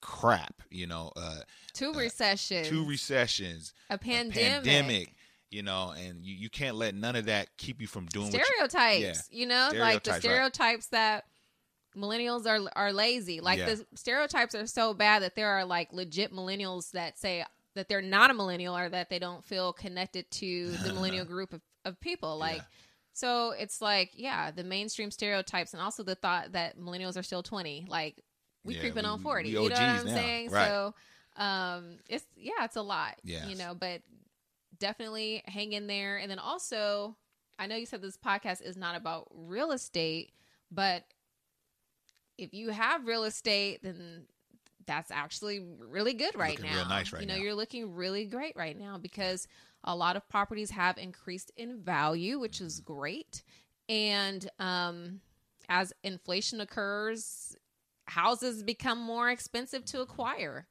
crap. 0.00 0.62
You 0.70 0.86
know, 0.86 1.12
uh, 1.16 1.40
Two 1.72 1.90
Uh, 1.92 1.98
recessions, 1.98 2.68
two 2.68 2.84
recessions, 2.86 3.72
a 3.90 3.94
a 3.94 3.98
pandemic. 3.98 4.34
pandemic, 4.64 5.14
you 5.50 5.62
know, 5.62 5.90
and 5.96 6.24
you, 6.24 6.34
you 6.34 6.50
can't 6.50 6.76
let 6.76 6.94
none 6.94 7.16
of 7.16 7.26
that 7.26 7.56
keep 7.56 7.80
you 7.80 7.86
from 7.86 8.06
doing 8.06 8.30
stereotypes. 8.30 9.28
yeah. 9.30 9.38
You 9.38 9.46
know, 9.46 9.70
like 9.74 10.04
the 10.04 10.14
Stereotypes, 10.14 10.88
right. 10.92 10.98
that 10.98 11.24
millennials 11.96 12.46
are 12.46 12.68
are 12.76 12.92
lazy. 12.92 13.40
Like 13.40 13.58
Yeah. 13.58 13.74
the 13.74 13.86
stereotypes 13.94 14.54
are 14.54 14.66
so 14.66 14.94
bad 14.94 15.22
that 15.22 15.34
there 15.34 15.48
are 15.50 15.64
like 15.64 15.92
legit 15.92 16.32
millennials 16.32 16.90
that 16.92 17.18
say 17.18 17.44
that 17.74 17.88
they're 17.88 18.02
not 18.02 18.30
a 18.30 18.34
millennial 18.34 18.76
or 18.76 18.88
that 18.88 19.08
they 19.10 19.18
don't 19.18 19.44
feel 19.44 19.72
connected 19.72 20.30
to 20.30 20.70
the 20.82 20.92
millennial 20.94 21.24
group 21.34 21.52
of, 21.52 21.60
of 21.84 21.98
people. 22.00 22.36
Like 22.38 22.56
Yeah. 22.58 22.62
so 23.12 23.50
it's 23.52 23.80
like, 23.80 24.10
yeah, 24.14 24.50
the 24.50 24.64
mainstream 24.64 25.10
stereotypes 25.10 25.72
and 25.74 25.82
also 25.82 26.02
the 26.02 26.14
thought 26.14 26.52
that 26.52 26.78
millennials 26.78 27.16
are 27.18 27.22
still 27.22 27.42
twenty. 27.42 27.86
Like 27.88 28.22
we 28.66 28.74
Yeah, 28.74 28.80
creeping 28.80 29.04
we- 29.04 29.08
on 29.08 29.18
forty. 29.20 29.48
you 29.50 29.54
know 29.56 29.62
what 29.62 29.78
I'm 29.78 30.06
now. 30.06 30.14
saying? 30.14 30.50
Right. 30.50 30.68
So 30.68 30.94
um 31.36 31.98
it's 32.08 32.24
yeah, 32.36 32.64
it's 32.64 32.76
a 32.76 32.82
lot. 32.82 33.14
Yes. 33.24 33.46
You 33.48 33.56
know, 33.56 33.74
but 33.74 34.02
definitely 34.78 35.42
hang 35.46 35.72
in 35.72 35.86
there. 35.86 36.18
And 36.18 36.30
then 36.30 36.38
also, 36.38 37.16
I 37.58 37.66
know 37.66 37.76
you 37.76 37.86
said 37.86 38.02
this 38.02 38.16
podcast 38.18 38.60
is 38.62 38.76
not 38.76 38.96
about 38.96 39.28
real 39.34 39.72
estate, 39.72 40.32
but 40.70 41.04
if 42.38 42.52
you 42.52 42.70
have 42.70 43.06
real 43.06 43.24
estate, 43.24 43.82
then 43.82 44.24
that's 44.86 45.10
actually 45.10 45.60
really 45.80 46.12
good 46.14 46.36
right 46.36 46.58
Looking 46.58 46.70
now. 46.70 46.76
real 46.76 46.88
nice 46.88 47.12
right 47.12 47.22
you 47.22 47.26
know, 47.28 47.34
now. 47.34 47.40
you're 47.40 47.54
looking 47.54 47.94
really 47.94 48.24
great 48.26 48.54
right 48.56 48.78
now 48.78 48.98
because 48.98 49.48
a 49.84 49.96
lot 49.96 50.16
of 50.16 50.28
properties 50.28 50.70
have 50.70 50.98
increased 50.98 51.50
in 51.56 51.80
value, 51.80 52.38
which 52.38 52.60
is 52.60 52.80
Mm-hmm. 52.80 52.92
great. 52.94 53.42
And 53.88 54.48
um, 54.58 55.20
as 55.68 55.92
inflation 56.02 56.60
occurs, 56.60 57.56
houses 58.06 58.62
become 58.62 58.98
more 58.98 59.30
expensive 59.30 59.84
to 59.86 60.00
acquire. 60.00 60.66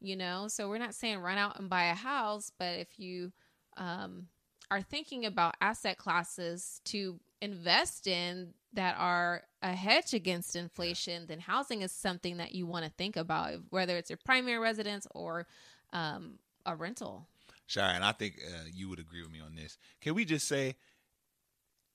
You 0.00 0.16
know, 0.16 0.46
so 0.46 0.68
we're 0.68 0.78
not 0.78 0.94
saying 0.94 1.18
run 1.18 1.38
out 1.38 1.58
and 1.58 1.68
buy 1.68 1.86
a 1.86 1.94
house, 1.94 2.52
but 2.56 2.78
if 2.78 3.00
you 3.00 3.32
um, 3.76 4.28
are 4.70 4.80
thinking 4.80 5.26
about 5.26 5.56
asset 5.60 5.98
classes 5.98 6.80
to 6.84 7.18
invest 7.40 8.06
in 8.06 8.54
that 8.74 8.96
are 8.98 9.42
a 9.62 9.72
hedge 9.72 10.14
against 10.14 10.54
inflation, 10.54 11.26
then 11.26 11.40
housing 11.40 11.82
is 11.82 11.90
something 11.90 12.36
that 12.36 12.52
you 12.52 12.66
want 12.66 12.84
to 12.84 12.90
think 12.92 13.16
about, 13.16 13.54
whether 13.70 13.96
it's 13.96 14.10
your 14.10 14.18
primary 14.24 14.58
residence 14.58 15.06
or 15.12 15.46
um, 15.92 16.34
a 16.66 16.76
rental. 16.76 17.26
Shire, 17.66 17.94
and 17.94 18.04
I 18.04 18.12
think 18.12 18.38
uh, 18.46 18.64
you 18.72 18.88
would 18.88 18.98
agree 18.98 19.22
with 19.22 19.32
me 19.32 19.40
on 19.40 19.54
this. 19.54 19.78
Can 20.00 20.14
we 20.14 20.24
just 20.24 20.46
say 20.46 20.76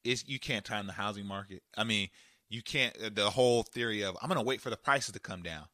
it's 0.03 0.27
you 0.27 0.39
can't 0.39 0.65
time 0.65 0.87
the 0.87 0.93
housing 0.93 1.25
market? 1.25 1.63
I 1.77 1.83
mean, 1.83 2.09
you 2.49 2.61
can't. 2.61 2.95
uh, 3.03 3.09
The 3.13 3.29
whole 3.31 3.63
theory 3.63 4.03
of 4.03 4.17
I'm 4.21 4.27
going 4.29 4.39
to 4.39 4.45
wait 4.47 4.61
for 4.61 4.69
the 4.69 4.77
prices 4.77 5.13
to 5.13 5.19
come 5.19 5.41
down. 5.41 5.65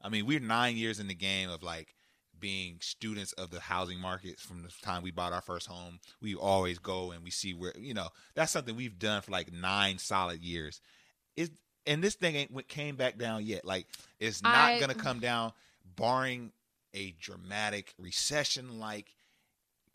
I 0.00 0.08
mean, 0.08 0.26
we're 0.26 0.40
nine 0.40 0.76
years 0.76 1.00
in 1.00 1.08
the 1.08 1.14
game 1.14 1.50
of 1.50 1.62
like 1.62 1.94
being 2.38 2.76
students 2.80 3.32
of 3.32 3.50
the 3.50 3.58
housing 3.58 3.98
market 3.98 4.38
from 4.38 4.62
the 4.62 4.68
time 4.82 5.02
we 5.02 5.10
bought 5.10 5.32
our 5.32 5.40
first 5.40 5.66
home. 5.66 5.98
We 6.22 6.36
always 6.36 6.78
go 6.78 7.10
and 7.10 7.24
we 7.24 7.30
see 7.30 7.52
where 7.52 7.72
you 7.76 7.94
know 7.94 8.08
that's 8.34 8.52
something 8.52 8.76
we've 8.76 8.98
done 8.98 9.22
for 9.22 9.32
like 9.32 9.52
nine 9.52 9.98
solid 9.98 10.40
years. 10.40 10.80
Is 11.36 11.50
and 11.86 12.02
this 12.02 12.14
thing 12.14 12.36
ain't 12.36 12.68
came 12.68 12.94
back 12.96 13.18
down 13.18 13.44
yet. 13.44 13.64
Like 13.64 13.86
it's 14.20 14.42
not 14.42 14.54
I- 14.54 14.78
going 14.78 14.90
to 14.90 14.94
come 14.94 15.18
down, 15.20 15.52
barring 15.96 16.52
a 16.94 17.12
dramatic 17.20 17.92
recession 17.98 18.78
like 18.78 19.14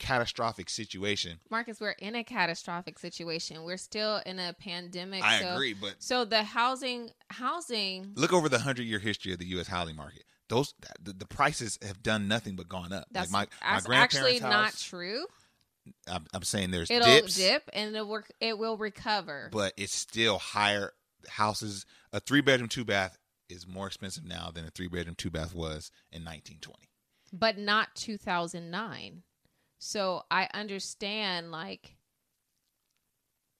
catastrophic 0.03 0.69
situation. 0.69 1.39
Marcus, 1.49 1.79
we're 1.79 1.91
in 1.91 2.13
a 2.15 2.23
catastrophic 2.23 2.99
situation. 2.99 3.63
We're 3.63 3.77
still 3.77 4.21
in 4.25 4.37
a 4.37 4.53
pandemic. 4.53 5.23
I 5.23 5.39
so, 5.39 5.53
agree, 5.53 5.73
but 5.73 5.95
So 5.99 6.25
the 6.25 6.43
housing, 6.43 7.11
housing, 7.29 8.11
look 8.15 8.33
over 8.33 8.49
the 8.49 8.59
hundred 8.59 8.83
year 8.83 8.99
history 8.99 9.31
of 9.31 9.39
the 9.39 9.45
U.S. 9.47 9.67
housing 9.67 9.95
market. 9.95 10.23
Those 10.49 10.73
the, 11.01 11.13
the 11.13 11.25
prices 11.25 11.79
have 11.81 12.03
done 12.03 12.27
nothing 12.27 12.55
but 12.55 12.67
gone 12.67 12.91
up. 12.91 13.05
that's, 13.11 13.31
like 13.31 13.49
my 13.61 13.75
my 13.75 13.79
that's 13.79 13.89
actually 13.89 14.39
not 14.41 14.75
true. 14.75 15.25
I'm, 16.07 16.25
I'm 16.33 16.43
saying 16.43 16.71
there's 16.71 16.91
It'll 16.91 17.07
dips, 17.07 17.35
dip 17.35 17.69
and 17.73 17.95
it 17.95 18.05
will 18.05 18.23
it 18.39 18.57
will 18.57 18.77
recover. 18.77 19.49
but 19.51 19.73
it's 19.77 19.95
still 19.95 20.37
higher. 20.37 20.93
Houses 21.29 21.85
a 22.11 22.19
three 22.19 22.41
bedroom 22.41 22.67
two 22.67 22.83
bath 22.83 23.17
is 23.49 23.65
more 23.65 23.87
expensive 23.87 24.25
now 24.25 24.51
than 24.53 24.65
a 24.65 24.69
three 24.69 24.87
bedroom 24.89 25.15
two 25.15 25.29
bath 25.29 25.55
was 25.55 25.91
in 26.11 26.23
1920. 26.25 26.89
but 27.31 27.57
not 27.57 27.95
2009. 27.95 29.23
So 29.83 30.23
I 30.31 30.47
understand 30.53 31.51
like 31.51 31.97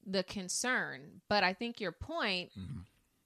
the 0.05 0.23
concern, 0.23 1.21
but 1.29 1.43
I 1.43 1.53
think 1.53 1.79
your 1.79 1.91
point 1.91 2.51
Mhm. 2.57 2.85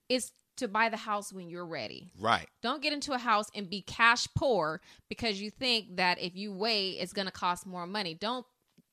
is 0.10 0.32
to 0.58 0.68
buy 0.68 0.90
the 0.90 0.98
house 0.98 1.32
when 1.32 1.50
you're 1.50 1.66
ready. 1.66 2.12
Right. 2.18 2.50
Don't 2.62 2.82
get 2.82 2.94
into 2.94 3.14
a 3.14 3.18
house 3.20 3.50
and 3.54 3.70
be 3.70 3.82
cash 3.84 4.28
poor 4.36 4.82
because 5.08 5.40
you 5.40 5.52
think 5.52 5.98
that 5.98 6.20
if 6.20 6.36
you 6.36 6.52
wait 6.52 6.94
it's 6.98 7.14
going 7.14 7.28
to 7.28 7.32
cost 7.32 7.66
more 7.68 7.86
money. 7.86 8.14
Don't 8.16 8.46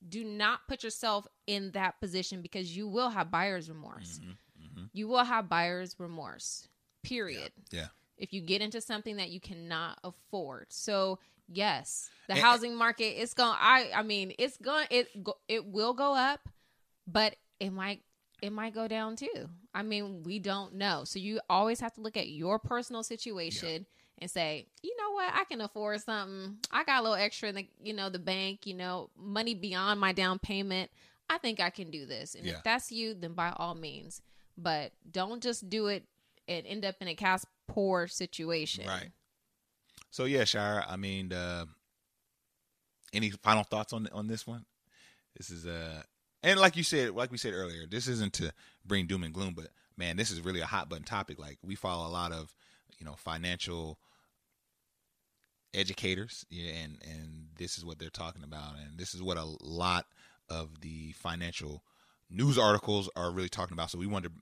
do 0.07 0.23
not 0.23 0.67
put 0.67 0.83
yourself 0.83 1.27
in 1.47 1.71
that 1.71 1.99
position 1.99 2.43
because 2.43 2.75
you 2.77 2.87
will 2.87 3.09
have 3.09 3.31
buyer's 3.31 3.69
remorse. 3.69 4.19
You 4.93 5.07
will 5.07 5.23
have 5.23 5.49
buyer's 5.49 5.99
remorse. 5.99 6.67
Period 7.01 7.51
Yeah. 7.71 7.89
if 8.17 8.33
you 8.33 8.41
get 8.41 8.61
into 8.61 8.81
something 8.81 9.15
that 9.17 9.29
you 9.31 9.39
cannot 9.39 9.99
afford. 10.03 10.71
So 10.71 11.19
yes, 11.47 12.09
the 12.27 12.33
And- 12.33 12.41
housing 12.41 12.75
market 12.75 13.21
it's 13.21 13.33
going. 13.33 13.55
I 13.59 13.91
I 13.95 14.03
mean, 14.03 14.33
it's 14.37 14.57
going 14.57 14.87
it 14.89 15.07
it 15.47 15.65
will 15.65 15.93
go 15.93 16.15
up, 16.15 16.47
but 17.07 17.35
it 17.59 17.71
might 17.71 18.01
it 18.41 18.51
might 18.51 18.73
go 18.73 18.87
down 18.87 19.15
too. 19.15 19.49
I 19.73 19.81
mean, 19.83 20.23
we 20.23 20.39
don't 20.39 20.75
know. 20.75 21.03
So 21.05 21.19
you 21.19 21.39
always 21.49 21.79
have 21.79 21.93
to 21.93 22.01
look 22.01 22.17
at 22.17 22.27
your 22.29 22.59
personal 22.59 23.01
situation 23.03 23.85
and 24.19 24.29
say, 24.31 24.67
you 24.83 24.95
know 24.97 25.11
what, 25.11 25.33
I 25.33 25.43
can 25.45 25.59
afford 25.61 26.01
something. 26.01 26.57
I 26.71 26.83
got 26.83 26.99
a 26.99 27.03
little 27.03 27.15
extra 27.17 27.49
in 27.49 27.55
the 27.55 27.67
you 27.81 27.93
know 27.93 28.09
the 28.09 28.19
bank. 28.19 28.65
You 28.65 28.73
know, 28.75 29.09
money 29.17 29.53
beyond 29.53 29.99
my 29.99 30.11
down 30.11 30.39
payment. 30.39 30.91
I 31.29 31.37
think 31.39 31.59
I 31.59 31.69
can 31.71 31.89
do 31.89 32.05
this. 32.05 32.35
And 32.35 32.45
Yeah. 32.45 32.53
if 32.57 32.63
that's 32.63 32.91
you, 32.91 33.13
then 33.15 33.33
by 33.33 33.51
all 33.57 33.73
means. 33.73 34.21
But 34.57 34.91
don't 35.09 35.41
just 35.41 35.69
do 35.69 35.87
it 35.87 36.05
and 36.47 36.65
end 36.67 36.85
up 36.85 36.95
in 37.01 37.07
a 37.07 37.15
cash 37.15 37.41
poor 37.67 38.07
situation. 38.07 38.85
Right. 38.87 39.11
So 40.15 40.23
yeah, 40.23 40.45
Shire. 40.45 40.81
I 40.87 40.95
mean, 40.95 41.33
uh, 41.33 41.65
any 43.11 43.31
final 43.31 43.65
thoughts 43.65 43.91
on 43.91 44.07
on 44.13 44.27
this 44.27 44.47
one? 44.47 44.63
This 45.35 45.49
is 45.49 45.65
uh, 45.65 46.03
and 46.41 46.57
like 46.57 46.77
you 46.77 46.83
said, 46.83 47.11
like 47.13 47.33
we 47.33 47.37
said 47.37 47.53
earlier, 47.53 47.85
this 47.85 48.07
isn't 48.07 48.31
to 48.35 48.53
bring 48.85 49.07
doom 49.07 49.23
and 49.23 49.33
gloom, 49.33 49.53
but 49.53 49.67
man, 49.97 50.15
this 50.15 50.31
is 50.31 50.39
really 50.39 50.61
a 50.61 50.65
hot 50.65 50.87
button 50.87 51.03
topic. 51.03 51.37
Like 51.37 51.57
we 51.61 51.75
follow 51.75 52.07
a 52.07 52.09
lot 52.09 52.31
of, 52.31 52.55
you 52.97 53.05
know, 53.05 53.15
financial 53.17 53.99
educators, 55.73 56.45
yeah, 56.49 56.71
and 56.71 56.97
and 57.03 57.47
this 57.57 57.77
is 57.77 57.83
what 57.83 57.99
they're 57.99 58.09
talking 58.09 58.43
about, 58.45 58.75
and 58.81 58.97
this 58.97 59.15
is 59.15 59.21
what 59.21 59.35
a 59.35 59.57
lot 59.59 60.05
of 60.49 60.79
the 60.79 61.11
financial 61.11 61.83
news 62.29 62.57
articles 62.57 63.09
are 63.17 63.31
really 63.31 63.49
talking 63.49 63.73
about. 63.73 63.91
So 63.91 63.97
we 63.97 64.07
wanted 64.07 64.29
to 64.29 64.35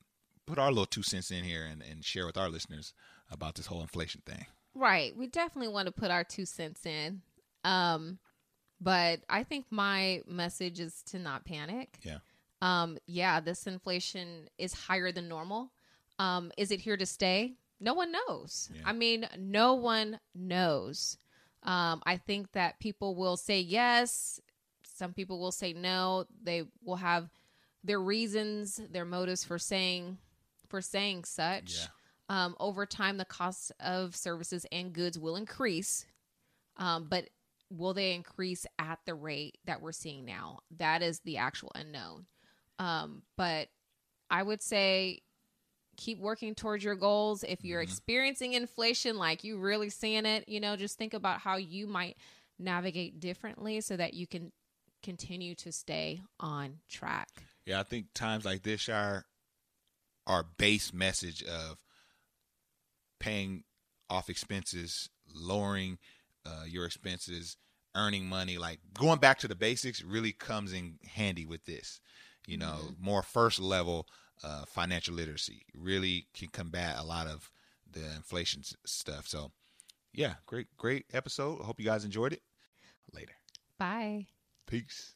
put 0.45 0.59
our 0.59 0.69
little 0.69 0.85
two 0.85 1.01
cents 1.01 1.31
in 1.31 1.43
here 1.43 1.63
and, 1.63 1.81
and 1.81 2.05
share 2.05 2.27
with 2.27 2.37
our 2.37 2.49
listeners 2.49 2.93
about 3.31 3.55
this 3.55 3.65
whole 3.65 3.81
inflation 3.81 4.21
thing. 4.23 4.45
Right. 4.75 5.15
We 5.15 5.27
definitely 5.27 5.71
want 5.73 5.87
to 5.87 5.91
put 5.91 6.11
our 6.11 6.23
two 6.23 6.45
cents 6.45 6.85
in. 6.85 7.21
Um, 7.63 8.19
but 8.81 9.21
I 9.29 9.43
think 9.43 9.65
my 9.69 10.21
message 10.27 10.79
is 10.79 11.03
to 11.07 11.19
not 11.19 11.45
panic. 11.45 11.99
Yeah. 12.01 12.17
Um, 12.61 12.97
yeah, 13.07 13.39
this 13.39 13.67
inflation 13.67 14.49
is 14.57 14.73
higher 14.73 15.11
than 15.11 15.27
normal. 15.27 15.71
Um, 16.19 16.51
is 16.57 16.71
it 16.71 16.81
here 16.81 16.97
to 16.97 17.05
stay? 17.05 17.53
No 17.79 17.93
one 17.93 18.11
knows. 18.11 18.69
Yeah. 18.73 18.81
I 18.85 18.93
mean, 18.93 19.27
no 19.37 19.73
one 19.73 20.19
knows. 20.33 21.17
Um, 21.63 22.01
I 22.05 22.17
think 22.17 22.51
that 22.53 22.79
people 22.79 23.15
will 23.15 23.37
say 23.37 23.59
yes. 23.59 24.39
Some 24.95 25.13
people 25.13 25.39
will 25.39 25.51
say 25.51 25.73
no. 25.73 26.25
They 26.41 26.63
will 26.83 26.97
have 26.97 27.29
their 27.83 27.99
reasons, 27.99 28.79
their 28.91 29.05
motives 29.05 29.43
for 29.43 29.59
saying 29.59 30.17
for 30.69 30.81
saying 30.81 31.25
such. 31.25 31.75
Yeah. 31.75 31.87
Um, 32.33 32.55
over 32.59 32.87
time, 32.87 33.17
the 33.17 33.25
cost 33.25 33.71
of 33.79 34.15
services 34.15 34.65
and 34.71 34.91
goods 34.91 35.19
will 35.19 35.35
increase, 35.35 36.07
um, 36.77 37.05
but 37.07 37.29
will 37.69 37.93
they 37.93 38.13
increase 38.15 38.65
at 38.79 38.97
the 39.05 39.13
rate 39.13 39.59
that 39.65 39.83
we're 39.83 39.91
seeing 39.91 40.25
now? 40.25 40.61
That 40.77 41.03
is 41.03 41.19
the 41.19 41.37
actual 41.37 41.71
unknown. 41.75 42.25
Um, 42.79 43.21
but 43.37 43.67
I 44.31 44.41
would 44.41 44.63
say 44.63 45.21
keep 45.95 46.17
working 46.17 46.55
towards 46.55 46.83
your 46.83 46.95
goals. 46.95 47.43
If 47.43 47.63
you're 47.63 47.81
Mhm. 47.81 47.89
experiencing 47.91 48.53
inflation, 48.53 49.15
like 49.17 49.43
you 49.43 49.59
really 49.59 49.91
seeing 49.91 50.25
it, 50.25 50.49
you 50.49 50.59
know, 50.59 50.75
just 50.75 50.97
think 50.97 51.13
about 51.13 51.39
how 51.39 51.57
you 51.57 51.85
might 51.85 52.17
navigate 52.57 53.19
differently 53.19 53.79
so 53.79 53.95
that 53.95 54.15
you 54.15 54.25
can 54.25 54.51
continue 55.03 55.53
to 55.53 55.71
stay 55.71 56.23
on 56.39 56.81
track. 56.87 57.45
Yeah, 57.67 57.79
I 57.79 57.83
think 57.83 58.07
times 58.15 58.43
like 58.43 58.63
this, 58.63 58.81
Shire, 58.81 59.27
our 60.25 60.41
base 60.41 60.91
message 60.91 61.43
of 61.43 61.77
paying 63.23 63.63
off 64.09 64.29
expenses, 64.29 65.09
lowering 65.33 65.97
uh, 66.45 66.63
your 66.67 66.85
expenses, 66.85 67.57
earning 67.95 68.25
money, 68.25 68.57
like 68.57 68.79
going 68.93 69.19
back 69.19 69.39
to 69.39 69.47
the 69.47 69.55
basics 69.55 70.03
really 70.03 70.31
comes 70.31 70.73
in 70.73 70.99
handy 71.15 71.45
with 71.45 71.65
this. 71.65 72.01
You 72.45 72.57
know, 72.57 72.75
more 72.99 73.23
first 73.23 73.59
level 73.59 74.05
uh, 74.43 74.65
financial 74.65 75.15
literacy 75.15 75.63
really 75.73 76.27
can 76.33 76.49
combat 76.49 76.97
a 76.99 77.03
lot 77.03 77.27
of 77.27 77.49
the 77.89 78.03
inflation 78.17 78.63
stuff. 78.85 79.27
So, 79.27 79.51
yeah, 80.11 80.33
great, 80.45 80.67
great 80.75 81.05
episode. 81.13 81.61
I 81.61 81.65
hope 81.65 81.79
you 81.79 81.85
guys 81.85 82.03
enjoyed 82.03 82.33
it. 82.33 82.41
Later. 83.13 83.33
Bye. 83.79 84.27
Peace. 84.67 85.15